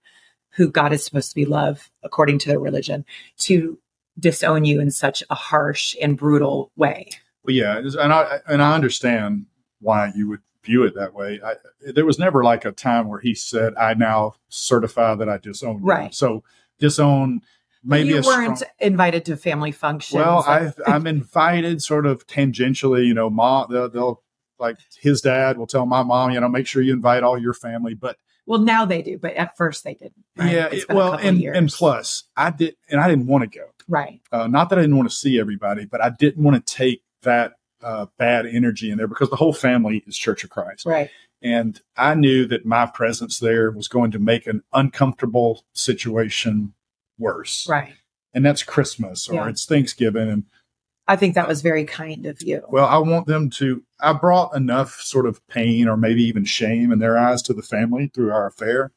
[0.55, 3.05] who God is supposed to be love according to their religion,
[3.39, 3.79] to
[4.19, 7.09] disown you in such a harsh and brutal way.
[7.43, 9.47] Well, yeah, and I and I understand
[9.79, 11.41] why you would view it that way.
[11.43, 11.55] I,
[11.93, 15.79] there was never like a time where he said, "I now certify that I disown."
[15.79, 16.13] you." Right.
[16.13, 16.43] So
[16.79, 17.41] disown
[17.83, 20.21] maybe a you weren't strong- invited to family functions.
[20.21, 23.05] Well, I I'm invited sort of tangentially.
[23.05, 23.67] You know, mom.
[23.71, 24.23] They'll, they'll
[24.59, 27.53] like his dad will tell my mom, you know, make sure you invite all your
[27.53, 27.93] family.
[27.93, 30.23] But well, now they do, but at first they didn't.
[30.37, 30.51] right?
[30.51, 33.65] yeah, it- well, and and plus, I did, and I didn't want to go.
[33.87, 36.73] right, Uh, not that I didn't want to see everybody, but I didn't want to
[36.73, 40.85] take that uh, bad energy in there because the whole family is Church of Christ.
[40.85, 41.09] right,
[41.41, 46.73] And I knew that my presence there was going to make an uncomfortable situation
[47.19, 47.67] worse.
[47.69, 47.93] right.
[48.33, 49.49] And that's Christmas or Yeah.
[49.49, 50.29] it's Thanksgiving.
[50.29, 50.43] And
[51.07, 52.63] I think that was very kind of you.
[52.69, 56.91] well, I want them to, I brought enough sort of pain or maybe even shame
[56.91, 58.91] in their eyes to the family through our affair.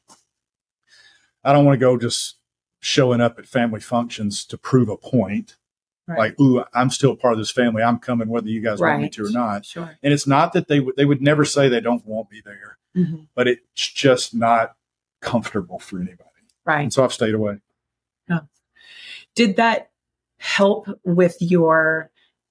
[1.44, 2.36] I don't want to go just
[2.80, 5.56] showing up at family functions to prove a point.
[6.08, 6.18] right.
[6.18, 7.82] Like, ooh, I'm still part of this family.
[7.82, 9.64] I'm coming whether you guys want me to or not.
[9.64, 9.96] sure.
[10.02, 12.78] And it's not that they would they would never say they don't want me there,
[12.96, 13.28] Mhm.
[13.34, 14.76] but it's just not
[15.20, 16.22] comfortable for anybody.
[16.64, 16.82] Right.
[16.82, 17.60] And so I've stayed away.
[19.34, 19.90] Did that
[20.38, 22.10] help with your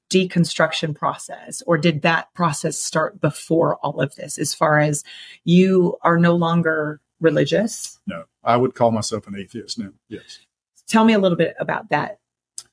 [0.10, 4.38] deconstruction process, or did that process start before all of this?
[4.38, 5.04] As far as
[5.44, 9.90] you are no longer religious, No, I would call myself an atheist now.
[10.10, 10.40] Yes.
[10.88, 12.20] tell me a little bit about that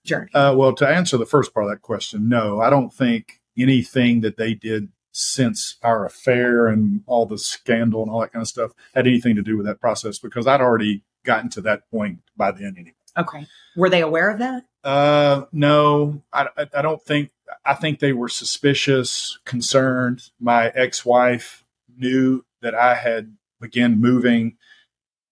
[0.04, 0.32] journey.
[0.34, 4.20] Uh, well, to answer the first part of that question, no, I don't think anything
[4.22, 8.48] that they did since our affair and all the scandal and all that kind of
[8.48, 12.20] stuff had anything to do with that process because I'd already gotten to that point
[12.36, 12.94] by then anyway.
[13.16, 13.46] Okay,
[13.76, 14.64] were they aware of that?
[14.84, 17.30] Uh, no, I, I, don't think.
[17.64, 20.30] I think they were suspicious, concerned.
[20.40, 21.64] My ex-wife
[21.96, 24.56] knew that I had began moving,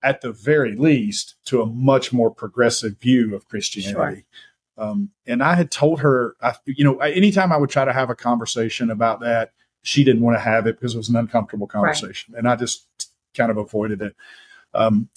[0.03, 4.25] at the very least, to a much more progressive view of Christianity.
[4.79, 8.09] Um, and I had told her, I, you know, anytime I would try to have
[8.09, 11.67] a conversation about that, she didn't want to have it because it was an uncomfortable
[11.67, 12.87] conversation, and I just
[13.35, 14.17] kind of avoided it.
[14.75, 15.09] Um,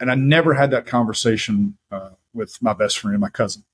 [0.00, 3.64] and I never had that conversation uh, with my best friend, my cousin.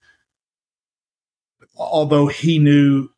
[1.77, 3.11] Although he knew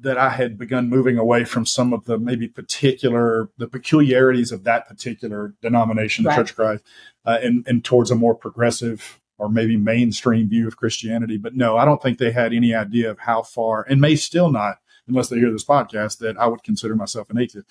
[0.00, 4.64] that I had begun moving away from some of the maybe particular the peculiarities of
[4.64, 6.36] that particular denomination, Right.
[6.36, 6.84] Church of Christ,
[7.24, 11.36] uh, and and towards a more progressive or maybe mainstream view of Christianity.
[11.36, 14.50] But no, I don't think they had any idea of how far, and may still
[14.50, 17.66] not, unless they hear this podcast, that I would consider myself an atheist.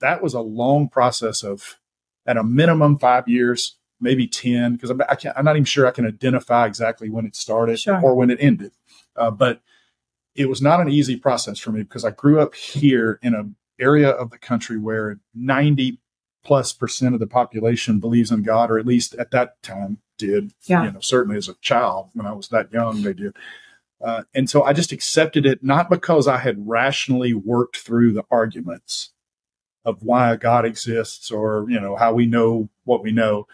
[0.00, 1.80] That was a long process of,
[2.24, 5.86] at a minimum, five years, maybe ten, because I'm, I can't, I'm not even sure
[5.86, 8.00] I can identify exactly when it started Sure.
[8.02, 8.72] or when it ended.
[9.16, 9.60] Uh, but
[10.34, 13.50] it was not an easy process for me because I grew up here in a
[13.82, 15.98] area of the country where 90
[16.44, 20.52] plus percent of the population believes in God, or at least at that time did.
[20.66, 20.84] Yeah.
[20.84, 23.36] You know, certainly as a child, when I was that young, they did.
[24.00, 28.24] Uh, and so I just accepted it, not because I had rationally worked through the
[28.30, 29.10] arguments
[29.84, 33.46] of why God exists or, you know, how we know what we know.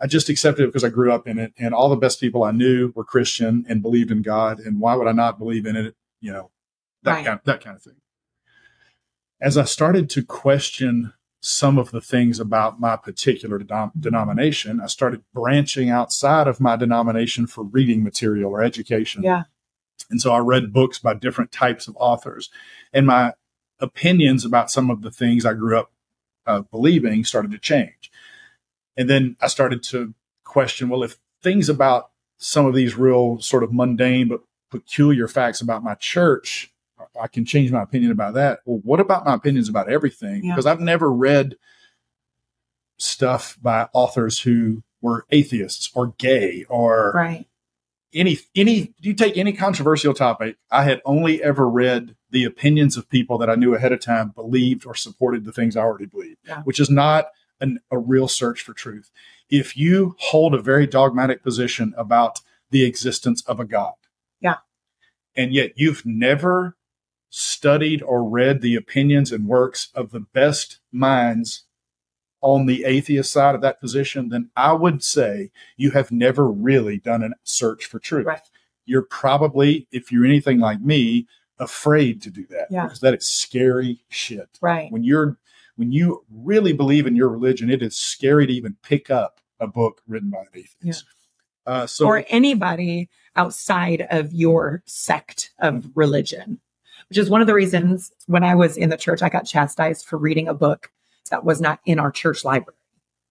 [0.00, 2.42] I just accepted it because I grew up in it and all the best people
[2.42, 4.58] I knew were Christian and believed in God.
[4.58, 5.94] And why would I not believe in it?
[6.20, 6.50] You know,
[7.02, 7.26] that Right.
[7.26, 7.96] kind that kind of thing.
[9.40, 14.86] As I started to question some of the things about my particular denom- denomination, I
[14.86, 19.22] started branching outside of my denomination for reading material or education.
[19.22, 19.44] Yeah.
[20.10, 22.50] And so I read books by different types of authors.
[22.92, 23.34] And my
[23.78, 25.92] opinions about some of the things I grew up
[26.46, 28.10] uh, believing started to change.
[28.96, 33.62] And then I started to question well, if things about some of these real sort
[33.62, 36.72] of mundane but peculiar facts about my church,
[37.20, 38.60] I can change my opinion about that.
[38.64, 40.44] Well, what about my opinions about everything?
[40.44, 40.52] Yeah.
[40.52, 41.56] Because I've never read
[42.98, 47.46] stuff by authors who were atheists or gay or Right.
[48.12, 53.08] any any you take any controversial topic i had only ever read the opinions of
[53.08, 56.36] people that i knew ahead of time believed or supported the things i already believed
[56.46, 56.60] Yeah.
[56.64, 57.28] which is not
[57.60, 59.10] an, a real search for truth
[59.48, 63.94] if you hold a very dogmatic position about the existence of a god
[64.40, 64.56] Yeah.
[65.36, 66.76] and yet you've never
[67.28, 71.64] studied or read the opinions and works of the best minds
[72.40, 76.98] on the atheist side of that position, then I would say you have never really
[76.98, 78.26] done a search for truth.
[78.26, 78.40] Right.
[78.86, 81.26] You're probably, if you're anything like me,
[81.58, 82.84] afraid to do that Yeah.
[82.84, 84.58] because that is scary shit.
[84.62, 84.90] Right.
[84.90, 85.36] When you're
[85.76, 89.66] when you really believe in your religion, it is scary to even pick up a
[89.66, 91.04] book written by an atheist.
[91.66, 96.58] Uh, so or anybody outside of your sect of religion,
[97.08, 100.06] which is one of the reasons when I was in the church, I got chastised
[100.06, 100.90] for reading a book
[101.30, 102.76] that was not in our church library.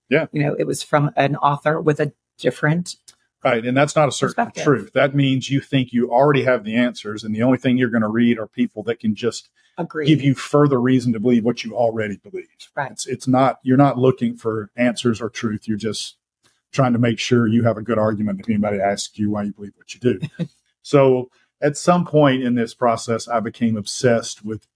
[0.10, 0.28] Yeah.
[0.32, 2.96] You know, it was from an author with a different,
[3.44, 3.66] Right.
[3.66, 4.92] And that's not a certain truth.
[4.94, 8.02] That means you think you already have the answers, and the only thing you're going
[8.02, 10.06] to read are people that can just agree.
[10.06, 12.48] give you further reason to believe what you already believe.
[12.76, 12.92] Right.
[12.92, 15.68] It's, it's not, you're not looking for answers or truth.
[15.68, 16.18] You're just
[16.72, 19.54] trying to make sure you have a good argument if anybody asks you why you
[19.54, 20.48] believe what you do.
[20.82, 21.30] so
[21.62, 24.68] at some point in this process, I became obsessed with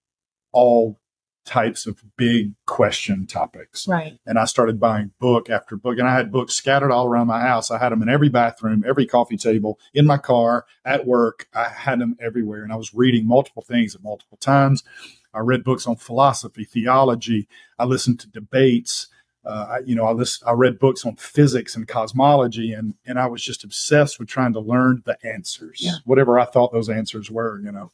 [0.51, 0.99] all
[1.45, 4.17] types of big question topics right.
[4.25, 5.97] and I started buying book after book.
[5.99, 7.69] And I had books scattered all around my house.
[7.69, 11.47] I had them in every bathroom, every coffee table, in my car, at work.
[11.53, 12.63] I had them everywhere.
[12.63, 14.83] And I was reading multiple things at multiple times.
[15.33, 17.47] I read books on philosophy, theology.
[17.77, 19.07] I listened to debates.
[19.45, 23.19] Uh, I, you know, I list, I read books on physics and cosmology, and and
[23.19, 25.95] I was just obsessed with trying to learn the answers, Yeah.
[26.05, 27.59] whatever I thought those answers were.
[27.59, 27.91] You know,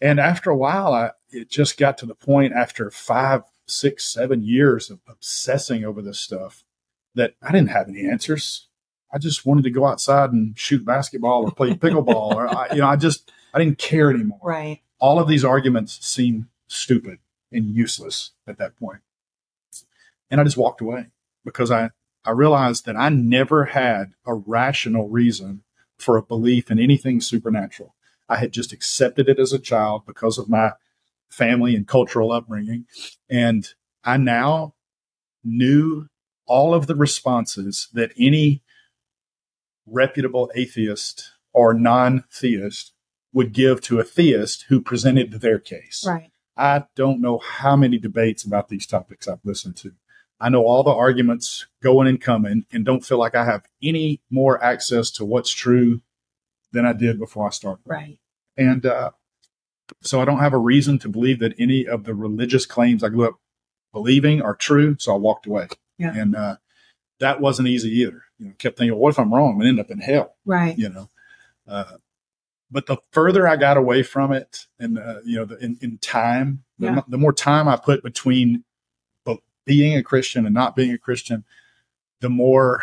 [0.00, 4.42] and after a while, I it just got to the point after five, six, seven
[4.42, 6.64] years of obsessing over this stuff
[7.14, 8.68] that I didn't have any answers.
[9.12, 12.80] I just wanted to go outside and shoot basketball or play pickleball, or I, you
[12.80, 14.38] know, I just I didn't care anymore.
[14.42, 14.80] Right.
[14.98, 17.18] All of these arguments seemed stupid
[17.50, 19.00] and useless at that point,
[20.30, 21.06] and I just walked away
[21.44, 21.90] because I
[22.24, 25.62] I realized that I never had a rational reason
[25.98, 27.94] for a belief in anything supernatural.
[28.28, 30.72] I had just accepted it as a child because of my
[31.30, 32.86] family and cultural upbringing.
[33.28, 33.66] And
[34.04, 34.74] I now
[35.44, 36.08] knew
[36.46, 38.62] all of the responses that any
[39.86, 42.92] reputable atheist or non theist
[43.32, 46.04] would give to a theist who presented their case.
[46.06, 46.30] Right.
[46.56, 49.92] I don't know how many debates about these topics I've listened to.
[50.40, 54.20] I know all the arguments going and coming and don't feel like I have any
[54.30, 56.00] more access to what's true
[56.72, 57.82] than I did before I started.
[57.86, 58.18] Right.
[58.56, 59.10] And uh,
[60.02, 63.08] so I don't have a reason to believe that any of the religious claims I
[63.08, 63.34] grew up
[63.92, 64.96] believing are true.
[64.98, 65.68] So I walked away.
[65.98, 66.14] Yeah.
[66.16, 66.56] And uh,
[67.18, 68.22] that wasn't easy either.
[68.38, 70.36] You know, kept thinking, what if I'm wrong and end up in hell?
[70.44, 70.78] Right.
[70.78, 71.10] You know.
[71.68, 71.96] Uh,
[72.70, 75.98] but the further I got away from it, and uh, you know, the, in, in
[75.98, 76.94] time, the, Yeah.
[76.94, 78.64] mo- the more time I put between
[79.66, 81.44] being a Christian and not being a Christian,
[82.20, 82.82] the more,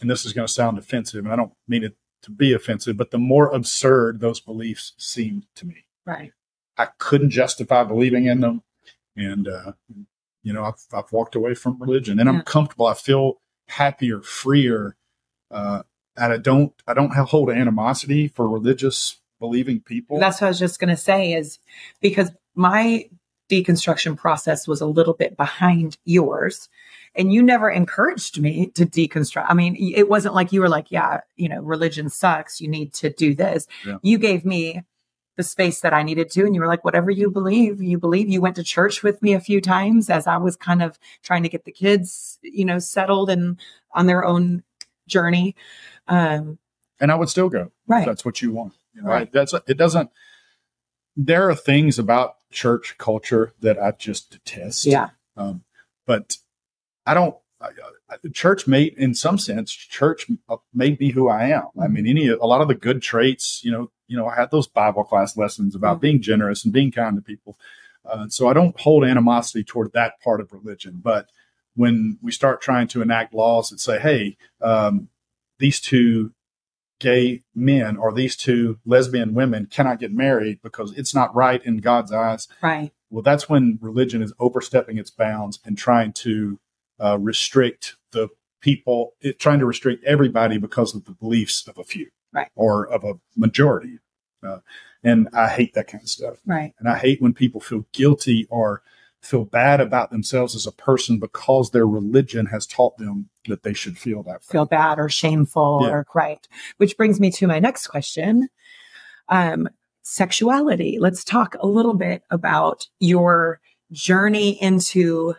[0.00, 2.96] and this is going to sound offensive, and I don't mean it to be offensive,
[2.96, 5.84] but the more absurd those beliefs seemed to me.
[6.06, 6.32] Right.
[6.78, 8.62] I couldn't justify believing in them,
[9.16, 9.72] and uh,
[10.42, 12.38] you know, I've, I've walked away from religion, and Yeah.
[12.38, 12.86] I'm comfortable.
[12.86, 14.96] I feel happier, freer,
[15.50, 15.82] uh,
[16.16, 20.18] and I don't I don't have, hold animosity for religious believing people.
[20.18, 21.58] That's what I was just going to say is
[22.00, 23.08] because my
[23.50, 26.68] deconstruction process was a little bit behind yours
[27.14, 29.46] and you never encouraged me to deconstruct.
[29.48, 32.60] I mean, it wasn't like you were like, yeah, you know, religion sucks.
[32.60, 33.66] You need to do this.
[33.86, 33.98] Yeah.
[34.02, 34.82] You gave me
[35.36, 36.44] the space that I needed to.
[36.44, 38.28] And you were like, whatever you believe, you believe.
[38.28, 41.42] You went to church with me a few times as I was kind of trying
[41.42, 43.58] to get the kids, you know, settled and
[43.92, 44.62] on their own
[45.08, 45.56] journey.
[46.08, 46.58] Um,
[47.00, 47.72] and I would still go.
[47.86, 48.04] Right.
[48.06, 48.74] That's what you want.
[48.94, 49.26] You know, Right.
[49.28, 49.76] I- that's it.
[49.78, 50.10] Doesn't.
[51.16, 54.84] There are things about church culture that I just detest.
[54.86, 55.10] yeah.
[55.36, 55.64] Um,
[56.06, 56.36] but
[57.06, 57.36] I don't.
[58.32, 60.26] Church made, in some sense, church
[60.72, 61.64] made me who I am.
[61.80, 64.50] I mean, any a lot of the good traits, you know, you know, I had
[64.50, 66.00] those Bible class lessons about Mhm.
[66.02, 67.58] being generous and being kind to people.
[68.04, 71.00] Uh, so I don't hold animosity toward that part of religion.
[71.02, 71.28] But
[71.74, 75.08] when we start trying to enact laws that say, "Hey, um,
[75.58, 76.32] these two
[77.00, 81.78] gay men or these two lesbian women cannot get married because it's not right in
[81.78, 82.92] God's eyes," Right.
[83.10, 86.58] well, that's when religion is overstepping its bounds and trying to
[87.02, 88.28] uh, restrict the
[88.60, 92.48] people, it, trying to restrict everybody because of the beliefs of a few, Right.
[92.54, 93.98] or of a majority.
[94.46, 94.58] Uh,
[95.04, 96.36] and I hate that kind of stuff.
[96.46, 96.74] Right.
[96.78, 98.82] And I hate when people feel guilty or
[99.20, 103.72] feel bad about themselves as a person because their religion has taught them that they
[103.72, 104.42] should feel that.
[104.44, 105.90] Feel bad or shameful Yeah.
[105.90, 106.46] or right.
[106.78, 108.48] Which brings me to my next question.
[109.28, 109.68] Um,
[110.02, 110.98] sexuality.
[111.00, 113.60] Let's talk a little bit about your
[113.92, 115.34] journey into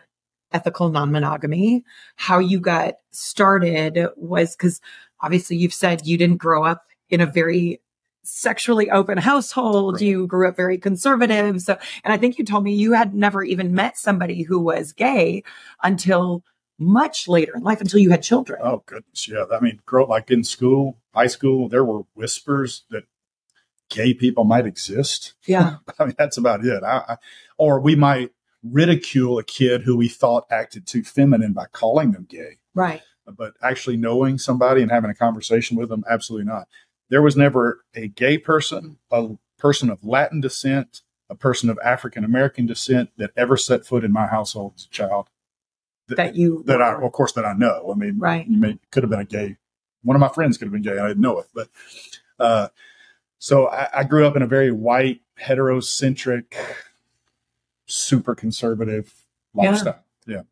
[0.54, 1.84] ethical non-monogamy,
[2.16, 4.80] how you got started was because
[5.20, 7.80] obviously you've said you didn't grow up in a very
[8.22, 9.94] sexually open household.
[9.94, 10.02] Right.
[10.02, 11.60] You grew up very conservative.
[11.60, 14.92] So, and I think you told me you had never even met somebody who was
[14.92, 15.42] gay
[15.82, 16.42] until
[16.78, 18.60] much later in life, until you had children.
[18.62, 19.44] Oh goodness, yeah.
[19.52, 23.04] I mean, grow like in school, high school, there were whispers that
[23.90, 25.34] gay people might exist.
[25.46, 25.76] Yeah.
[25.98, 26.82] I mean, that's about it.
[26.82, 27.16] I, I,
[27.58, 28.32] or we might
[28.64, 33.02] ridicule a kid who we thought acted too feminine by calling them gay, Right.
[33.36, 36.66] but actually knowing somebody and having a conversation with them, absolutely not.
[37.10, 42.24] There was never a gay person, a person of Latin descent, a person of African
[42.24, 45.28] American descent that ever set foot in my household as a child.
[46.08, 47.04] Th- That you that I, were.
[47.04, 47.90] of course, that I know.
[47.92, 48.46] I mean, Right.
[48.46, 49.56] you may could have been a gay.
[50.02, 50.98] One of my friends could have been gay.
[50.98, 51.68] I didn't know it, but
[52.38, 52.68] uh,
[53.38, 56.54] so I, I grew up in a very white, heterocentric,
[57.86, 59.12] super conservative
[59.54, 60.04] lifestyle.
[60.26, 60.42] Yeah,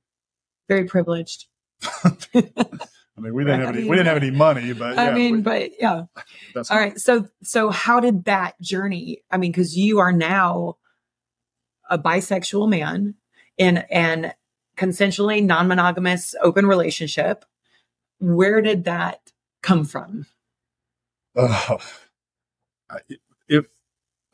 [0.68, 1.47] very privileged.
[2.05, 3.66] I mean, we didn't Right.
[3.66, 6.05] have any, we didn't have any money, but I yeah, mean, we- but yeah.
[6.55, 6.99] that's All right.
[6.99, 9.22] So, so how did that journey?
[9.30, 10.76] I mean, because you are now
[11.91, 13.14] a bisexual man
[13.59, 14.33] in an
[14.78, 17.45] consensually non-monogamous open relationship.
[18.18, 19.20] Where did that
[19.62, 20.26] come from?
[21.37, 21.76] Uh,
[23.49, 23.66] if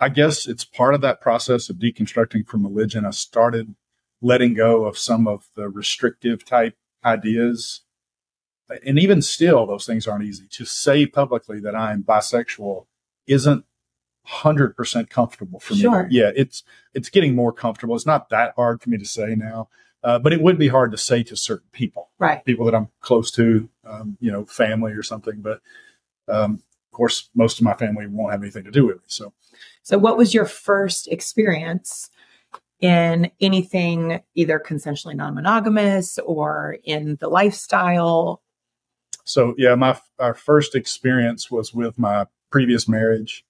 [0.00, 3.74] I guess it's part of that process of deconstructing from religion, I started
[4.20, 7.82] letting go of some of the restrictive type ideas.
[8.84, 10.46] And even still, those things aren't easy.
[10.50, 12.86] To say publicly that I'm bisexual
[13.26, 13.64] isn't
[14.24, 16.02] hundred percent comfortable for Sure.
[16.04, 16.08] me.
[16.16, 17.96] Yeah, it's it's getting more comfortable.
[17.96, 19.68] It's not that hard for me to say now,
[20.04, 22.44] uh, but it would be hard to say to certain people Right.
[22.44, 25.40] people that I'm close to, um, you know, family or something.
[25.40, 25.62] But
[26.28, 26.62] um,
[26.98, 29.02] course, most of my family won't have anything to do with me.
[29.06, 29.32] So
[29.82, 32.10] So, what was your first experience
[32.80, 38.42] in anything either consensually non-monogamous or in the lifestyle?
[39.24, 43.44] So yeah, my our first experience was with my previous marriage,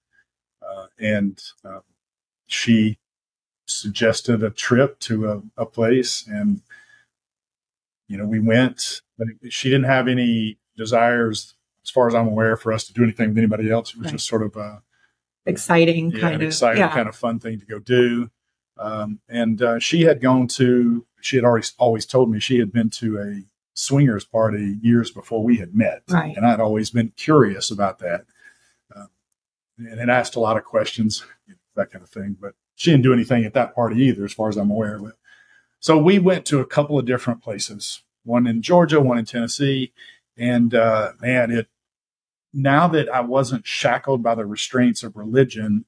[0.61, 1.79] uh, and uh,
[2.47, 2.97] she
[3.65, 6.61] suggested a trip to a, a place, and
[8.07, 11.55] you know we went, but she didn't have any desires,
[11.89, 13.89] as far as I'm aware, for us to do anything with anybody else.
[13.91, 14.11] It was Right.
[14.13, 14.83] just sort of a
[15.45, 16.93] Exciting yeah, kind an of exciting yeah.
[16.93, 18.29] kind of fun thing to go do.
[18.77, 22.71] Um, and uh, she had gone to, she had already always told me she had
[22.71, 26.35] been to a swingers party years before we had met, Right.
[26.37, 28.25] and I'd always been curious about that,
[28.95, 29.09] um,
[29.77, 31.25] and had asked a lot of questions,
[31.75, 32.37] that kind of thing.
[32.39, 35.15] But she didn't do anything at that party either, as far as I'm aware it.
[35.79, 39.93] So we went to a couple of different places, one in Georgia, one in Tennessee,
[40.37, 41.67] and uh, man, it
[42.53, 45.85] now that I wasn't shackled by the restraints of religion,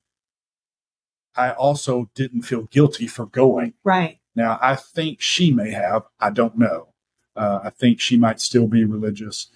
[1.35, 3.73] I also didn't feel guilty for going.
[3.83, 4.17] right.
[4.33, 6.03] Now, I think she may have.
[6.17, 6.93] I don't know.
[7.35, 9.47] Uh, I think she might still be religious,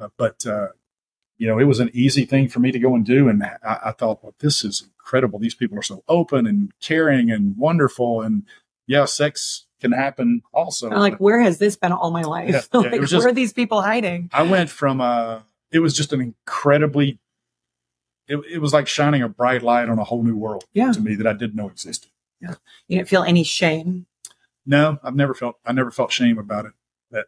[0.00, 0.68] uh, but uh,
[1.36, 3.56] you know, it was an easy thing for me to go and do, and I,
[3.86, 5.38] I thought, well, this is incredible.
[5.38, 8.44] These people are so open and caring and wonderful, and
[8.86, 10.88] yeah, sex can happen also.
[10.88, 12.68] I'm like, where has this been all my life?
[12.72, 14.30] Yeah, yeah, like, just- where are these people hiding?
[14.32, 15.40] I went from uh
[15.72, 17.18] it was just an incredibly
[18.28, 20.92] it, it was like shining a bright light on a whole new world Yeah.
[20.92, 22.10] to me that I didn't know existed.
[22.40, 22.54] Yeah.
[22.86, 24.06] You didn't feel any shame.
[24.64, 26.72] No, I've never felt I never felt shame about it.
[27.10, 27.26] That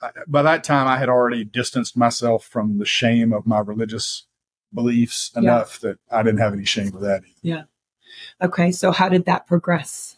[0.00, 4.26] I, by that time I had already distanced myself from the shame of my religious
[4.72, 7.22] beliefs enough that I didn't have any shame with that.
[7.42, 7.64] Yeah.
[8.40, 8.70] Okay.
[8.70, 10.16] So how did that progress?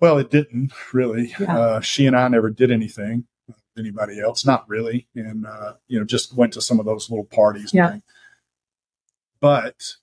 [0.00, 1.34] Well, it didn't really.
[1.38, 1.58] Yeah.
[1.58, 3.26] Uh, she and I never did anything
[3.78, 5.06] anybody else, not really.
[5.14, 7.72] And, uh, you know, just went to some of those little parties.
[7.72, 7.98] Yeah.
[9.40, 9.94] But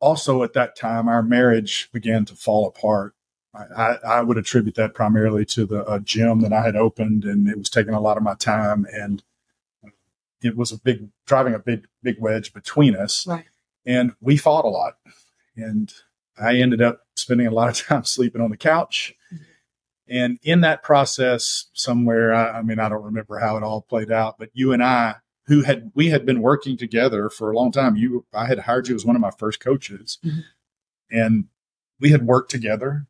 [0.00, 3.14] also at that time, our marriage began to fall apart.
[3.54, 7.24] I, I, I would attribute that primarily to the uh, gym that I had opened,
[7.24, 8.86] and it was taking a lot of my time.
[8.92, 9.22] And
[10.42, 13.26] it was a big, driving a big, big wedge between us.
[13.26, 13.44] Right.
[13.86, 14.94] And we fought a lot.
[15.56, 15.92] And
[16.40, 19.14] I ended up spending a lot of time sleeping on the couch.
[20.10, 24.10] And in that process, somewhere, I, I mean, I don't remember how it all played
[24.10, 25.14] out, but you and I,
[25.46, 27.94] who had, we had been working together for a long time.
[27.96, 30.44] You, I had hired you as one of my first coaches Mhm.
[31.10, 31.44] and
[32.00, 33.06] we had worked together,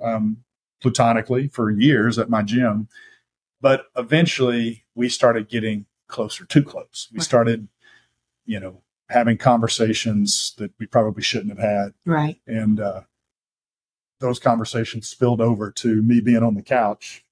[0.00, 0.44] um,
[0.82, 2.88] platonically for years at my gym.
[3.60, 7.08] But eventually we started getting closer, too close.
[7.12, 7.24] We Right.
[7.24, 7.68] started,
[8.44, 12.40] you know, having conversations that we probably shouldn't have had Right.
[12.46, 13.02] and uh,
[14.22, 17.24] those conversations spilled over to me being on the couch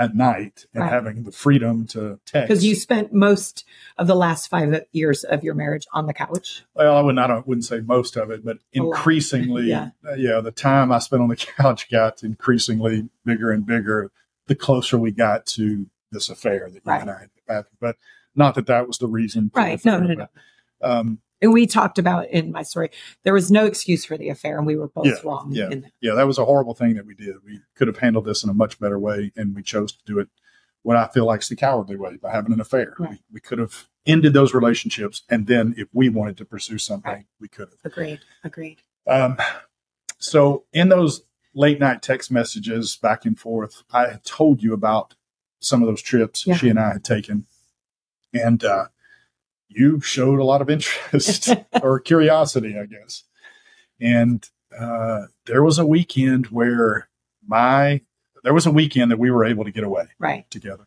[0.00, 0.92] at night and Right.
[0.92, 2.48] having the freedom to text.
[2.48, 3.64] Because you spent most
[3.96, 6.64] of the last five years of your marriage on the couch.
[6.74, 9.90] well, I wouldn't, I don't, wouldn't say most of it, but increasingly, Yeah.
[10.08, 14.10] uh, yeah, the time I spent on the couch got increasingly bigger and bigger
[14.46, 17.02] the closer we got to this affair that you Right.
[17.02, 17.66] and I had.
[17.80, 17.96] But
[18.34, 19.50] not that that was the reason.
[19.52, 19.84] the Right.
[19.84, 20.26] No, no, no.
[20.80, 22.90] but, Um, And we talked about in my story,
[23.22, 25.50] there was no excuse for the affair, and we were both Yeah, wrong.
[25.52, 25.70] yeah.
[25.70, 25.92] in that.
[26.00, 27.36] yeah, that was a horrible thing that we did.
[27.44, 30.18] We could have handled this in a much better way, and we chose to do
[30.18, 30.28] it
[30.82, 32.94] what I feel like is the cowardly way by having an affair.
[32.98, 33.10] Right.
[33.10, 37.12] We, we could have ended those relationships, and then if we wanted to pursue something,
[37.12, 37.26] Right.
[37.40, 37.78] we could have.
[37.92, 38.20] Agreed.
[38.44, 38.78] Agreed.
[39.06, 39.36] Um,
[40.18, 41.22] so in those
[41.54, 45.14] late night text messages back and forth, I had told you about
[45.60, 46.56] some of those trips Yeah.
[46.56, 47.46] she and I had taken,
[48.32, 48.86] and uh,
[49.68, 51.50] you showed a lot of interest
[51.82, 53.24] or curiosity, I guess.
[54.00, 54.48] And
[54.78, 57.08] uh, there was a weekend where
[57.46, 58.02] my
[58.44, 60.48] there was a weekend that we were able to get away Right.
[60.50, 60.86] together,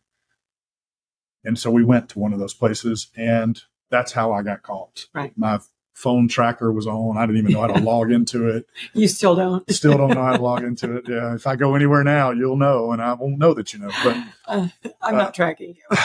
[1.44, 5.08] and so we went to one of those places, and that's how I got caught.
[5.14, 5.34] Right.
[5.38, 5.60] My
[5.94, 7.18] phone tracker was on.
[7.18, 8.66] I didn't even know how to log into it.
[8.94, 9.70] You still don't.
[9.72, 11.10] Still don't know how to log into it.
[11.10, 13.92] Yeah, if I go anywhere now, you'll know, and I won't know that you know.
[14.04, 14.18] But
[14.48, 14.68] Uh,
[15.02, 15.98] I'm Uh, not tracking you.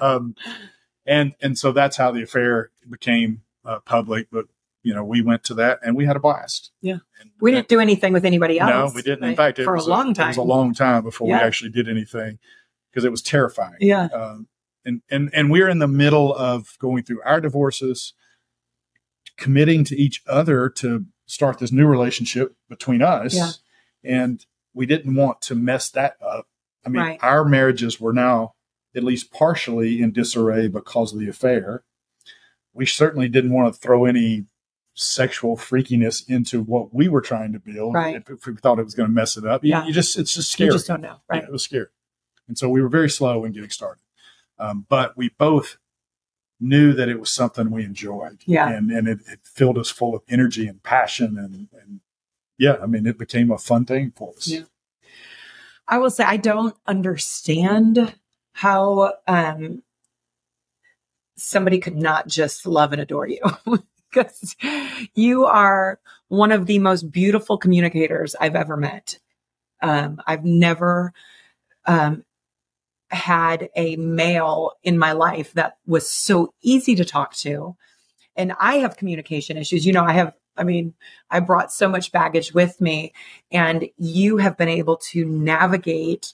[0.00, 0.34] um,
[1.06, 4.28] and and so that's how the affair became uh, public.
[4.30, 4.46] But
[4.82, 6.70] you know, we went to that and we had a blast.
[6.80, 6.98] Yeah.
[7.20, 8.70] And- We didn't do anything with anybody else.
[8.70, 9.24] No, we didn't.
[9.28, 10.28] In fact, it for was a long It time.
[10.28, 11.38] was a long time before Yeah.
[11.38, 12.38] we actually did anything
[12.90, 13.76] because it was terrifying.
[13.80, 14.04] yeah.
[14.06, 14.48] Um,
[14.84, 18.12] and and and we're in the middle of going through our divorces,
[19.36, 23.50] committing to each other to start this new relationship between us, Yeah.
[24.04, 26.46] and we didn't want to mess that up.
[26.84, 27.18] I mean, Right.
[27.22, 28.54] our marriages were now
[28.96, 31.84] at least partially in disarray because of the affair.
[32.72, 34.46] We certainly didn't want to throw any
[34.94, 38.16] sexual freakiness into what we were trying to build Right.
[38.16, 39.62] if, if we thought it was going to mess it up.
[39.62, 39.86] You- Yeah.
[39.86, 40.68] you just it's just scary.
[40.68, 41.20] You just don't know.
[41.28, 41.42] Right.
[41.42, 41.88] Yeah, it was scary.
[42.48, 44.00] And so we were very slow in getting started.
[44.58, 45.76] Um, but we both
[46.58, 48.42] knew that it was something we enjoyed.
[48.46, 48.70] Yeah.
[48.70, 51.36] And, and it, it filled us full of energy and passion.
[51.38, 52.00] And, and
[52.56, 54.48] yeah, I mean, it became a fun thing for us.
[54.48, 54.62] Yeah.
[55.86, 58.14] I will say I don't understand
[58.56, 59.82] how um,
[61.36, 63.42] somebody could not just love and adore you
[64.10, 64.56] because
[65.14, 69.18] you are one of the most beautiful communicators I've ever met.
[69.82, 71.12] Um, I've never
[71.84, 72.24] um,
[73.10, 77.76] had a male in my life that was so easy to talk to.
[78.36, 79.84] And I have communication issues.
[79.84, 80.94] You know, I have, I mean,
[81.30, 83.12] I brought so much baggage with me,
[83.52, 86.32] and you have been able to navigate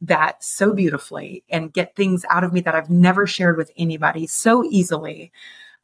[0.00, 4.26] that so beautifully and get things out of me that I've never shared with anybody
[4.26, 5.32] so easily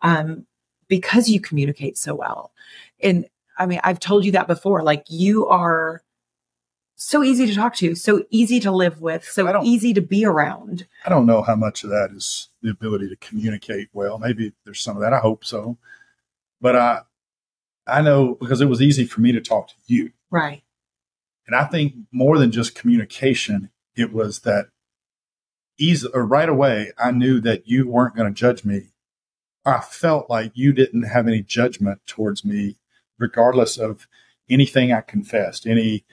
[0.03, 0.47] um,
[0.89, 2.53] because you communicate so well.
[3.03, 3.27] And
[3.59, 4.83] I mean, I've told you that before.
[4.83, 6.03] Like, you are
[6.95, 10.87] so easy to talk to, so easy to live with, so easy to be around.
[11.05, 14.19] I don't know how much of that is the ability to communicate well.
[14.19, 15.13] Maybe there's some of that.
[15.13, 15.79] I hope so.
[16.61, 17.01] But I,
[17.87, 20.13] I know because it was easy for me to talk to you.
[20.31, 20.63] Right.
[21.47, 24.67] And I think more than just communication, it was that
[25.79, 28.89] easy or right away, I knew that you weren't going to judge me.
[29.65, 32.77] I felt like you didn't have any judgment towards me,
[33.19, 34.07] regardless of
[34.51, 36.05] anything I confessed, any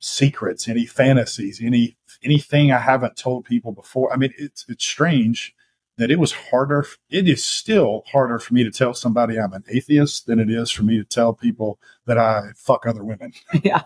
[0.00, 4.12] secrets, any fantasies, any anything I haven't told people before.
[4.12, 5.54] I mean, it's it's strange
[5.98, 6.84] that it was harder.
[7.10, 10.70] It is still harder for me to tell somebody I'm an atheist than it is
[10.70, 13.32] for me to tell people that I fuck other women.
[13.62, 13.82] yeah.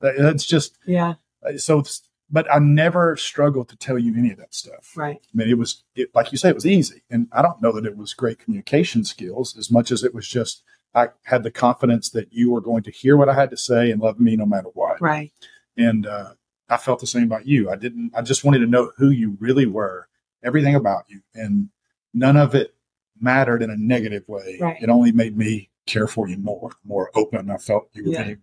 [0.00, 1.14] That's just Yeah.
[1.56, 1.82] so.
[2.30, 4.92] But I never struggled to tell you any of that stuff.
[4.94, 5.16] Right.
[5.16, 7.72] I mean, it was it, like you say, it was easy, and I don't know
[7.72, 10.62] that it was great communication skills as much as it was just
[10.94, 13.90] I had the confidence that you were going to hear what I had to say
[13.90, 15.00] and love me no matter what.
[15.00, 15.32] Right.
[15.76, 16.32] And uh,
[16.68, 17.70] I felt the same about you.
[17.70, 18.12] I didn't.
[18.14, 20.08] I just wanted to know who you really were,
[20.42, 21.70] everything about you, and
[22.12, 22.74] none of it
[23.20, 24.58] mattered in a negative way.
[24.60, 24.82] Right.
[24.82, 27.50] It only made me care for you more, more open.
[27.50, 28.24] I felt you were Yeah.
[28.24, 28.42] being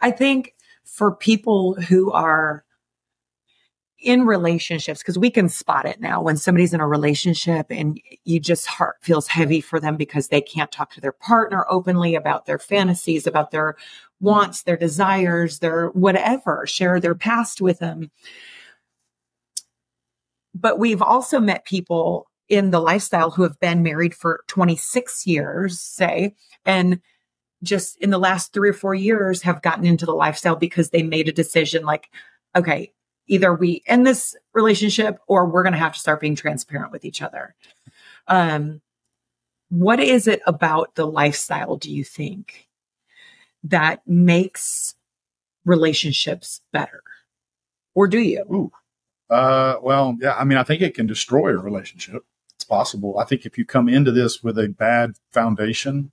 [0.00, 0.54] I think
[0.90, 2.64] for people who are
[4.02, 8.40] in relationships, because we can spot it now when somebody's in a relationship and you
[8.40, 12.46] just heart feels heavy for them because they can't talk to their partner openly about
[12.46, 13.76] their fantasies, about their
[14.18, 18.10] wants, their desires, their whatever, share their past with them.
[20.54, 25.78] But we've also met people in the lifestyle who have been married for 26 years,
[25.78, 26.34] say,
[26.64, 27.00] and
[27.62, 31.02] just in the last three or four years have gotten into the lifestyle because they
[31.02, 32.10] made a decision like,
[32.56, 32.92] okay,
[33.26, 37.04] either we end this relationship or we're going to have to start being transparent with
[37.04, 37.54] each other.
[38.26, 38.80] Um,
[39.68, 42.68] what is it about the lifestyle, do you think,
[43.62, 44.94] that makes
[45.64, 47.02] relationships better?
[47.94, 48.72] Or do you?
[49.28, 50.34] Uh, well, yeah.
[50.34, 52.22] I mean, I think it can destroy a relationship.
[52.56, 53.18] It's possible.
[53.18, 56.10] I think if you come into this with a bad foundation,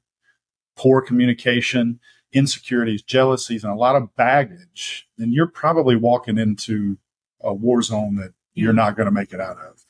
[0.78, 2.00] poor communication,
[2.32, 6.98] insecurities, jealousies, and a lot of baggage, then you're probably walking into
[7.42, 9.84] a war zone that you're not going to make it out of.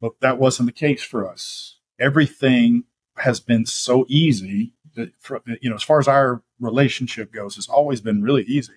[0.00, 1.78] But that wasn't the case for us.
[1.98, 2.84] Everything
[3.16, 7.68] has been so easy that, for, you know, as far as our relationship goes, it's
[7.68, 8.74] always been really easy.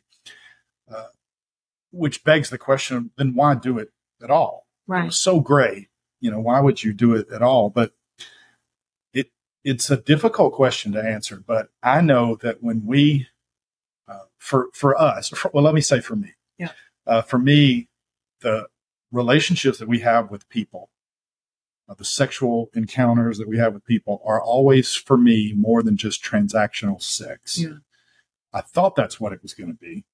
[0.90, 1.08] Uh,
[1.92, 3.90] which begs the question: Then why do it
[4.24, 4.68] at all?
[4.88, 5.06] It Right.
[5.06, 5.88] was so great.
[6.20, 7.70] You know, why would you do it at all?
[7.70, 7.94] But it
[9.64, 11.44] it's a difficult question to answer.
[11.46, 13.28] But I know that when we,
[14.08, 16.72] uh, for for us, for, well, let me say for me, Yeah.
[17.06, 17.88] uh, for me,
[18.42, 18.68] the
[19.12, 20.90] relationships that we have with people,
[21.90, 25.98] uh, the sexual encounters that we have with people, are always for me more than
[25.98, 27.58] just transactional sex.
[27.60, 27.78] Yeah.
[28.54, 30.06] I thought that's what it was going to be.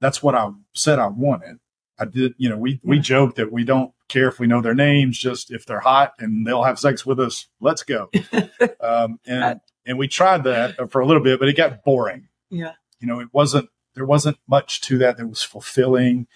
[0.00, 1.58] That's what I said I wanted.
[1.98, 4.74] I did, you know, we, we joke that we don't care if we know their
[4.74, 8.10] names, just if they're hot and they'll have sex with us, let's go.
[8.80, 12.28] um, and, and we tried that for a little bit, but it got boring.
[12.50, 12.72] Yeah.
[13.00, 16.26] You know, it wasn't, there wasn't much to that that was fulfilling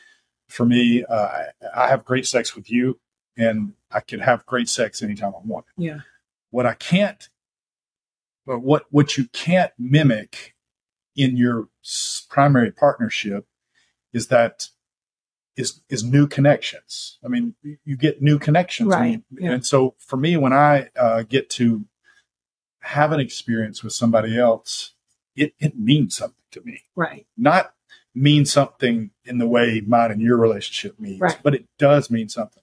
[0.48, 1.04] for me.
[1.04, 1.14] Uh,
[1.74, 3.00] I, I have great sex with you
[3.36, 6.00] and I could have great sex anytime I want Yeah.
[6.50, 7.28] what I can't,
[8.46, 10.54] but what what you can't mimic
[11.16, 11.68] in your
[12.28, 13.46] primary partnership
[14.12, 14.68] is that
[15.56, 17.18] is is new connections.
[17.24, 17.54] I mean,
[17.84, 19.52] you- get new connections, I Right, mean, yeah.
[19.52, 21.86] and so for me, when I uh, get to
[22.80, 24.94] have an experience with somebody else,
[25.34, 27.26] it it means something to me Right.
[27.36, 27.74] not
[28.14, 31.38] mean something in the way mine and your relationship means, Right.
[31.42, 32.62] but it does mean something.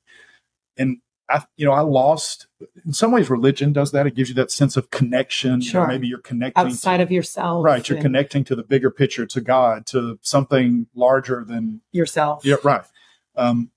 [0.78, 1.00] And
[1.34, 2.47] I, you know, I lost
[2.86, 4.05] in some ways religion does that.
[4.07, 5.51] It gives you that sense of connection.
[5.61, 5.88] You know, Sure.
[5.88, 7.65] maybe you're connecting Outside of yourself.
[7.65, 7.88] right.
[7.89, 12.45] You're connecting to the bigger picture, to God, to something larger than yourself.
[12.45, 12.84] yeah, right.
[13.36, 13.71] Um,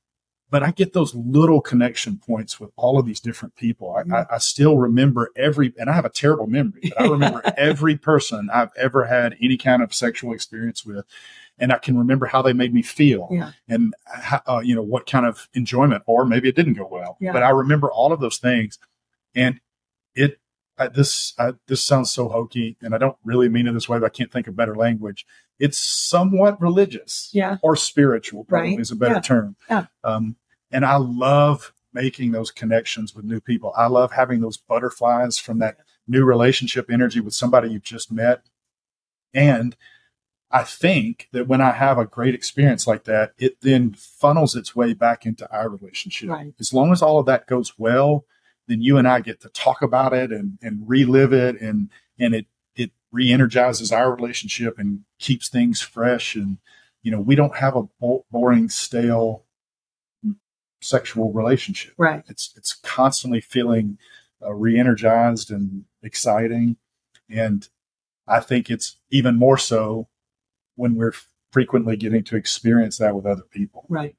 [0.48, 3.96] but I get those little connection points with all of these different people.
[3.96, 7.42] I, I, I still remember every, and I have a terrible memory, but I remember
[7.56, 11.04] every person I've ever had any kind of sexual experience with,
[11.58, 13.52] and I can remember how they made me feel, Yeah.
[13.68, 17.16] and how, uh, you know what kind of enjoyment, or maybe it didn't go well.
[17.20, 17.32] Yeah.
[17.32, 18.78] But I remember all of those things,
[19.34, 19.60] and
[20.14, 20.38] it.
[20.78, 23.98] I, this I, this sounds so hokey, and I don't really mean it this way,
[23.98, 25.24] but I can't think of better language.
[25.58, 27.56] It's somewhat religious, Yeah.
[27.62, 28.80] or spiritual, probably Right.
[28.80, 29.20] is a better Yeah.
[29.22, 29.56] term.
[29.70, 29.86] Yeah.
[30.04, 30.36] Um,
[30.70, 33.72] and I love making those connections with new people.
[33.74, 38.42] I love having those butterflies from that new relationship energy with somebody you've just met.
[39.32, 39.76] And
[40.56, 44.74] I think that when I have a great experience like that, it then funnels its
[44.74, 46.30] way back into our relationship.
[46.30, 46.54] Right.
[46.58, 48.24] As long as all of that goes well,
[48.66, 52.34] then you and I get to talk about it and, and relive it and and
[52.34, 56.56] it it re-energizes our relationship and keeps things fresh and
[57.02, 57.82] you know we don't have a
[58.30, 59.44] boring stale
[60.80, 62.22] sexual relationship Right.
[62.28, 63.98] it's it's constantly feeling
[64.44, 66.76] uh, re-energized and exciting
[67.30, 67.68] and
[68.26, 70.08] i think it's even more so
[70.76, 71.14] when we're
[71.52, 74.14] frequently getting to experience that with other people Right.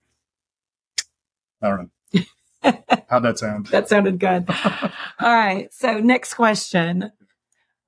[1.62, 2.22] i don't know
[3.10, 4.46] how'd that sound That sounded good.
[5.20, 5.72] All right.
[5.74, 7.12] So next question.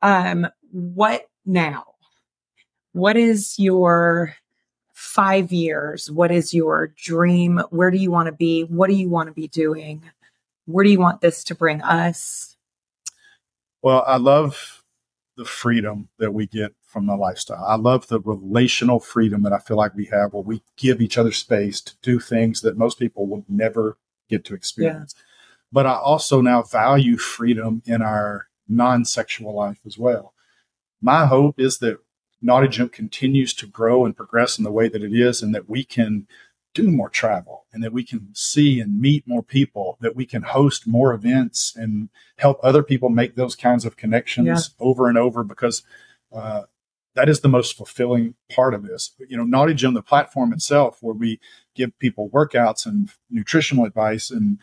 [0.02, 1.86] Um, what now?
[2.94, 4.36] What is your
[4.94, 6.10] five years?
[6.10, 7.62] What is your dream?
[7.70, 8.62] Where do you want to be?
[8.64, 10.04] What do you want to be doing?
[10.66, 12.56] Where do you want this to bring us?
[13.82, 14.79] Well, I love
[15.40, 17.64] the freedom that we get from the lifestyle.
[17.66, 21.18] I love the relational freedom that I feel like we have where we give each
[21.18, 23.98] other space to do things that most people will never
[24.30, 25.16] get to experience.
[25.72, 30.34] But I also now value freedom in our non sexual life as well.
[31.02, 32.00] My hope is that
[32.42, 35.70] Naughty Gym continues to grow and progress in the way that it is, and that
[35.70, 36.28] we can
[36.84, 40.42] do more travel and that we can see and meet more people, that we can
[40.44, 44.86] host more events and help other people make those kinds of connections Yeah.
[44.86, 45.84] over and over because
[46.32, 46.64] uh,
[47.16, 49.12] that is the most fulfilling part of this.
[49.28, 51.40] You know, Naughty Gym, the platform itself, where we
[51.76, 54.60] give people workouts and nutritional advice and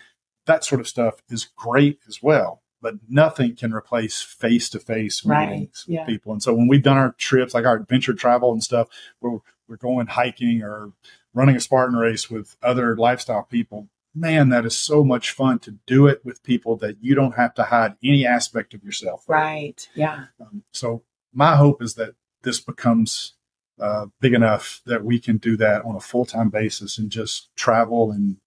[0.47, 2.62] that sort of stuff is great as well.
[2.81, 6.01] But nothing can replace face to face meetings Yeah.
[6.03, 6.33] with people.
[6.33, 8.87] And so when we've done our trips, like our adventure travel and stuff,
[9.19, 10.93] where we're going hiking or
[11.37, 15.72] running a Spartan race with other lifestyle people, man, that is so much fun to
[15.87, 19.24] do it with people that you don't have to hide any aspect of yourself.
[19.28, 19.87] Right.
[19.95, 20.24] Yeah.
[20.41, 21.03] Um, so
[21.34, 23.34] my hope is that this becomes
[23.78, 27.55] uh, big enough that we can do that on a full time basis and just
[27.55, 28.39] travel and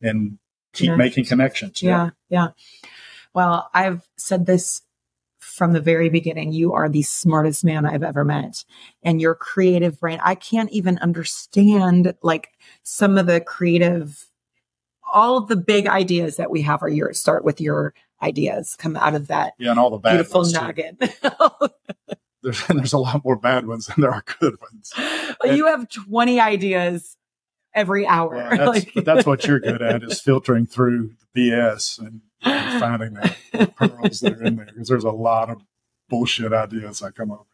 [0.00, 0.38] and
[0.72, 1.82] keep making connections.
[1.82, 2.10] Yeah.
[2.28, 2.48] Yeah.
[3.34, 4.82] Well, I've said this
[5.46, 6.52] from the very beginning.
[6.52, 8.64] You are the smartest man I've ever met.
[9.02, 12.50] And your creative brain, I can't even understand like
[12.82, 14.26] some of the creative,
[15.12, 17.18] all of the big ideas that we have are yours.
[17.18, 20.96] Start with your ideas come out of that yeah, and all the bad beautiful nugget.
[22.42, 24.92] There's there's a lot more bad ones than there are good ones.
[25.42, 27.16] Well, you have 20 ideas
[27.76, 28.30] every hour.
[28.34, 32.22] Well, that's, Like- but that's what you're good at is filtering through the BS and,
[32.42, 35.62] and finding the pearls that are in there because there's a lot of
[36.08, 37.46] bullshit ideas I come up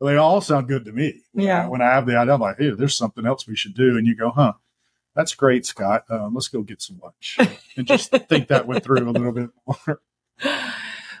[0.00, 0.08] with.
[0.10, 1.22] They all sound good to me.
[1.34, 1.66] Yeah.
[1.66, 3.98] When I have the idea, I'm like, hey, there's something else we should do.
[3.98, 4.52] And you go, huh,
[5.16, 6.04] that's great, Scott.
[6.08, 7.36] Um, let's go get some lunch
[7.76, 10.00] and just think that went through a little bit more.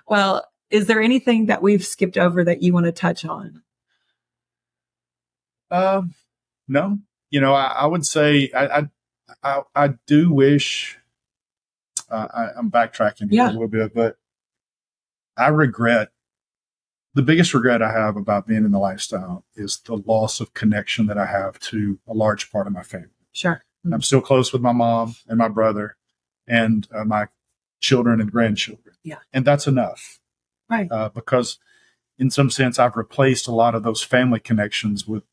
[0.06, 3.62] well, is there anything that we've skipped over that you want to touch on?
[5.72, 6.14] Um,
[6.68, 6.98] no,
[7.30, 8.82] you know, I, I would say I, I,
[9.42, 10.98] I, I do wish.
[12.10, 13.50] Uh, I, I'm backtracking here Yeah.
[13.50, 14.16] a little bit, but
[15.36, 16.08] I regret
[17.14, 21.06] the biggest regret I have about being in the lifestyle is the loss of connection
[21.06, 23.08] that I have to a large part of my family.
[23.32, 23.62] Sure.
[23.92, 25.96] I'm still close with my mom and my brother
[26.46, 27.28] and uh, my
[27.80, 28.94] children and grandchildren.
[29.04, 29.18] Yeah.
[29.32, 30.20] And that's enough
[30.70, 30.90] Right.
[30.90, 31.58] uh, because,
[32.18, 35.24] in some sense, I've replaced a lot of those family connections with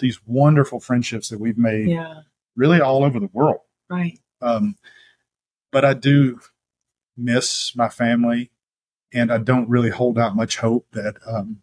[0.00, 2.20] these wonderful friendships that we've made yeah.
[2.56, 3.60] really all over the world.
[3.88, 4.18] Right.
[4.42, 4.76] Um,
[5.72, 6.40] but I do
[7.16, 8.50] miss my family,
[9.12, 11.58] and I don't really hold out much hope that, um,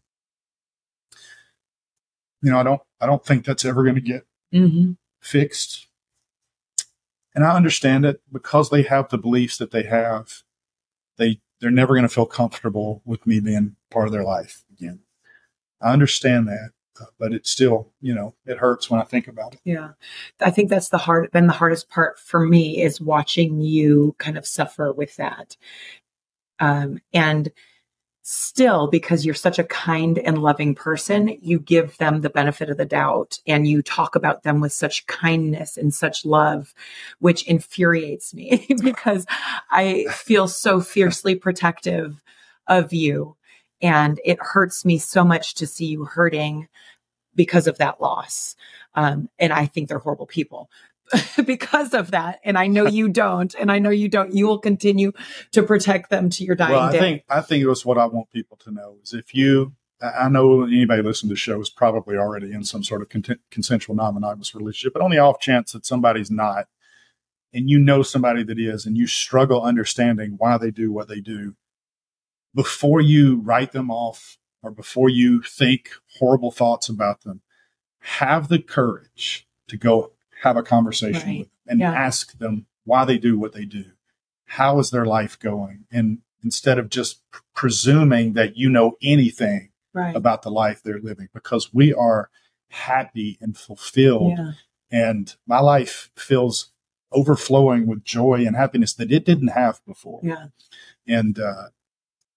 [2.42, 5.88] you know, I don't, I don't think that's ever going to get hmm fixed.
[7.36, 10.44] And I understand it because they have the beliefs that they have.
[11.18, 15.00] They they're never going to feel comfortable with me being part of their life again.
[15.82, 16.72] I understand that,
[17.20, 19.62] but it still, you know, it hurts when I think about it.
[19.64, 19.92] Yeah.
[20.40, 24.38] I think that's the hard been the hardest part for me is watching you kind
[24.38, 25.58] of suffer with that.
[26.60, 27.52] Um, and
[28.30, 32.76] still because you're such a kind and loving person, you give them the benefit of
[32.76, 36.74] the doubt and you talk about them with such kindness and such love,
[37.20, 39.26] which infuriates me because
[39.72, 42.22] I feel so fiercely protective
[42.68, 43.38] of you.
[43.82, 46.68] And it hurts me so much to see you hurting
[47.36, 48.56] because of that loss.
[48.96, 50.70] Um, and I think they're horrible people
[51.46, 52.40] because of that.
[52.44, 53.54] And I know you don't.
[53.56, 54.34] And I know you don't.
[54.34, 55.14] You will continue
[55.52, 57.00] to protect them to your dying Well, I day.
[57.00, 60.30] think I think it was what I want people to know is if you, I
[60.30, 63.96] know anybody listening to the show is probably already in some sort of content, consensual
[63.96, 66.68] non-monogamous relationship, but on the off chance that somebody's not,
[67.54, 71.20] and you know somebody that is, and you struggle understanding why they do what they
[71.20, 71.56] do,
[72.56, 77.42] before you write them off or before you think horrible thoughts about them,
[78.00, 80.12] have the courage to go
[80.44, 81.40] have a conversation Right.
[81.40, 81.94] with them and Yeah.
[81.94, 83.86] ask them why they do what they do.
[84.46, 85.86] How is their life going?
[85.92, 90.16] And instead of just pr- presuming that you know anything right.
[90.16, 92.30] about the life they're living, because we are
[92.70, 94.52] happy and fulfilled yeah.
[94.92, 96.72] and my life feels
[97.12, 100.20] overflowing with joy and happiness that it didn't have before.
[100.24, 100.48] Yeah.
[101.08, 101.70] And, uh,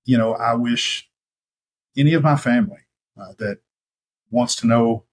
[0.04, 1.08] you know, I wish
[1.96, 2.80] any of my family
[3.20, 3.58] uh, that
[4.30, 5.04] wants to know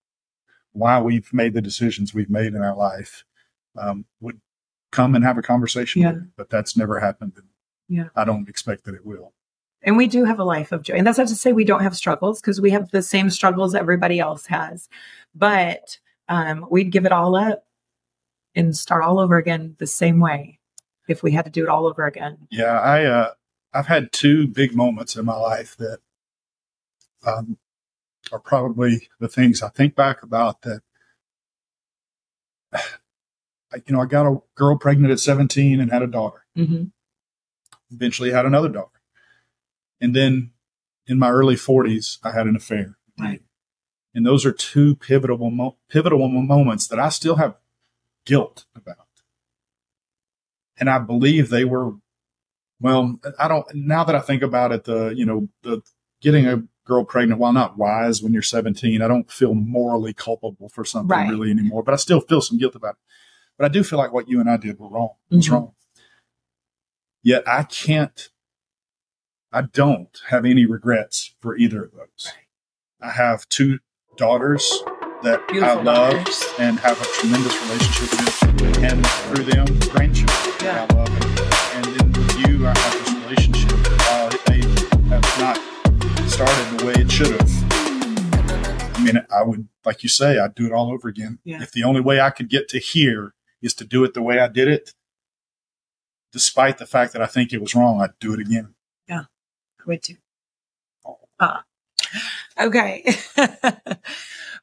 [0.74, 3.26] why we've made the decisions we've made in our life
[3.78, 4.40] um, would
[4.92, 6.12] come and have a conversation Yeah.
[6.14, 6.28] with me.
[6.38, 7.34] But that's never happened.
[7.36, 7.48] And
[7.88, 8.10] Yeah.
[8.16, 9.34] I don't expect that it will.
[9.82, 10.96] And we do have a life of joy.
[10.96, 13.76] And that's not to say we don't have struggles because we have the same struggles
[13.76, 14.90] everybody else has.
[15.36, 17.66] But um, we'd give it all up
[18.56, 20.60] and start all over again the same way
[21.08, 22.48] if we had to do it all over again.
[22.52, 23.32] Yeah, I uh,
[23.74, 26.00] I've had two big moments in my life that
[27.26, 27.58] um,
[28.32, 30.82] are probably the things I think back about that.
[32.74, 36.46] I- You know, I got a girl pregnant at 17 and had a daughter.
[36.56, 36.86] hmm
[37.90, 39.00] Eventually, had another daughter,
[40.02, 40.52] and then
[41.06, 42.98] in my early 40s, I had an affair.
[43.18, 43.42] Right.
[44.14, 47.56] And those are two pivotal mo- pivotal moments that I still have
[48.26, 49.08] guilt about.
[50.78, 51.94] And I believe they were
[52.80, 55.82] well, I don't now that I think about it, the you know, the
[56.22, 60.70] getting a girl pregnant, while not wise when you're 17, I don't feel morally culpable
[60.70, 61.30] for something Right.
[61.30, 61.84] really anymore.
[61.84, 62.98] But I still feel some guilt about it.
[63.58, 65.12] But I do feel like what you and I did were wrong.
[65.30, 65.52] Was Mhm.
[65.52, 65.74] wrong.
[67.24, 68.30] Yet I can't
[69.52, 72.32] I don't have any regrets for either of those.
[73.02, 73.80] I have two
[74.18, 74.84] daughters
[75.24, 76.44] that I love daughters.
[76.60, 80.86] and have a tremendous relationship with, and through them, grandchildren Yeah.
[80.90, 81.76] I love.
[81.76, 81.97] And,
[82.58, 84.62] and then with you, I have this relationship while it may
[85.10, 85.58] have not
[86.30, 87.50] started the way it should have,
[88.96, 91.40] I mean, I would, like you say, I'd do it all over again.
[91.44, 91.62] Yeah.
[91.62, 94.40] If the only way I could get to here is to do it the way
[94.40, 94.94] I did it,
[96.32, 98.74] despite the fact that I think it was wrong, I'd do it again.
[99.08, 99.26] Yeah,
[99.80, 100.16] I Would too.
[101.40, 101.64] Ah.
[102.60, 103.06] Okay.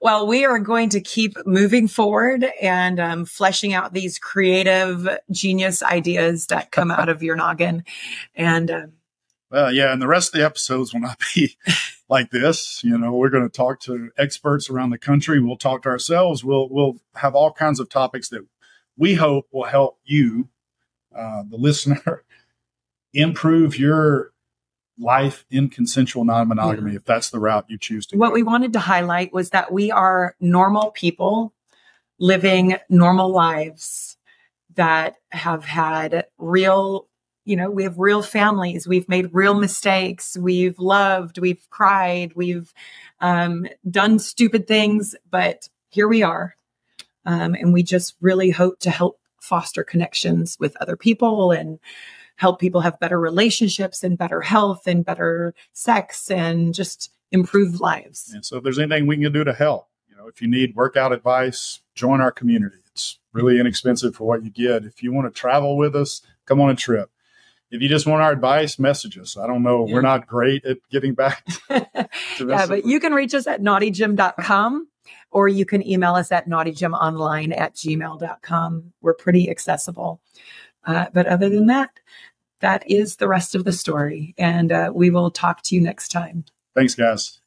[0.05, 5.83] well, we are going to keep moving forward and um, fleshing out these creative genius
[5.83, 7.85] ideas that come out of your noggin.
[8.35, 8.93] And um,
[9.51, 11.57] Well, yeah, and the rest of the episodes will not be
[12.11, 12.85] like this.
[12.85, 15.41] You know, we're going to talk to experts around the country.
[15.41, 16.45] We'll talk to ourselves.
[16.45, 18.47] We'll we'll have all kinds of topics that
[18.99, 20.51] we hope will help you,
[21.17, 22.25] uh, the listener,
[23.15, 24.34] improve your
[24.99, 28.35] life in consensual non-monogamy if that's the route you choose to what go.
[28.35, 31.53] we wanted to highlight was that we are normal people
[32.19, 34.17] living normal lives
[34.75, 37.09] that have had real
[37.45, 38.87] you know we have real families.
[38.89, 40.37] We've made real mistakes.
[40.37, 41.39] We've loved.
[41.39, 42.33] We've cried.
[42.35, 42.73] We've
[43.21, 46.57] um, done stupid things but here we are.
[47.27, 51.79] Um, and we just really hope to help foster connections with other people and
[52.37, 58.33] help people have better relationships and better health and better sex and just improve lives
[58.33, 60.75] And so if there's anything we can do to help, you know, if you need
[60.75, 62.77] workout advice, join our community.
[62.93, 64.85] It's really inexpensive for what you get.
[64.85, 67.11] If you want to travel with us, come on a trip.
[67.71, 69.37] If you just want our advice, message us.
[69.37, 69.87] I don't know.
[69.89, 69.95] Yeah.
[69.95, 74.89] We're not great at getting back to yeah, but you can reach us at naughtygym.com
[75.35, 78.93] or you can email us at naughtygymonline at gmail.com.
[79.01, 80.21] We're pretty accessible.
[80.87, 81.91] Uh, but other than that,
[82.61, 84.35] that is the rest of the story.
[84.39, 86.45] And uh, we will talk to you next time.
[86.75, 87.41] Thanks, guys.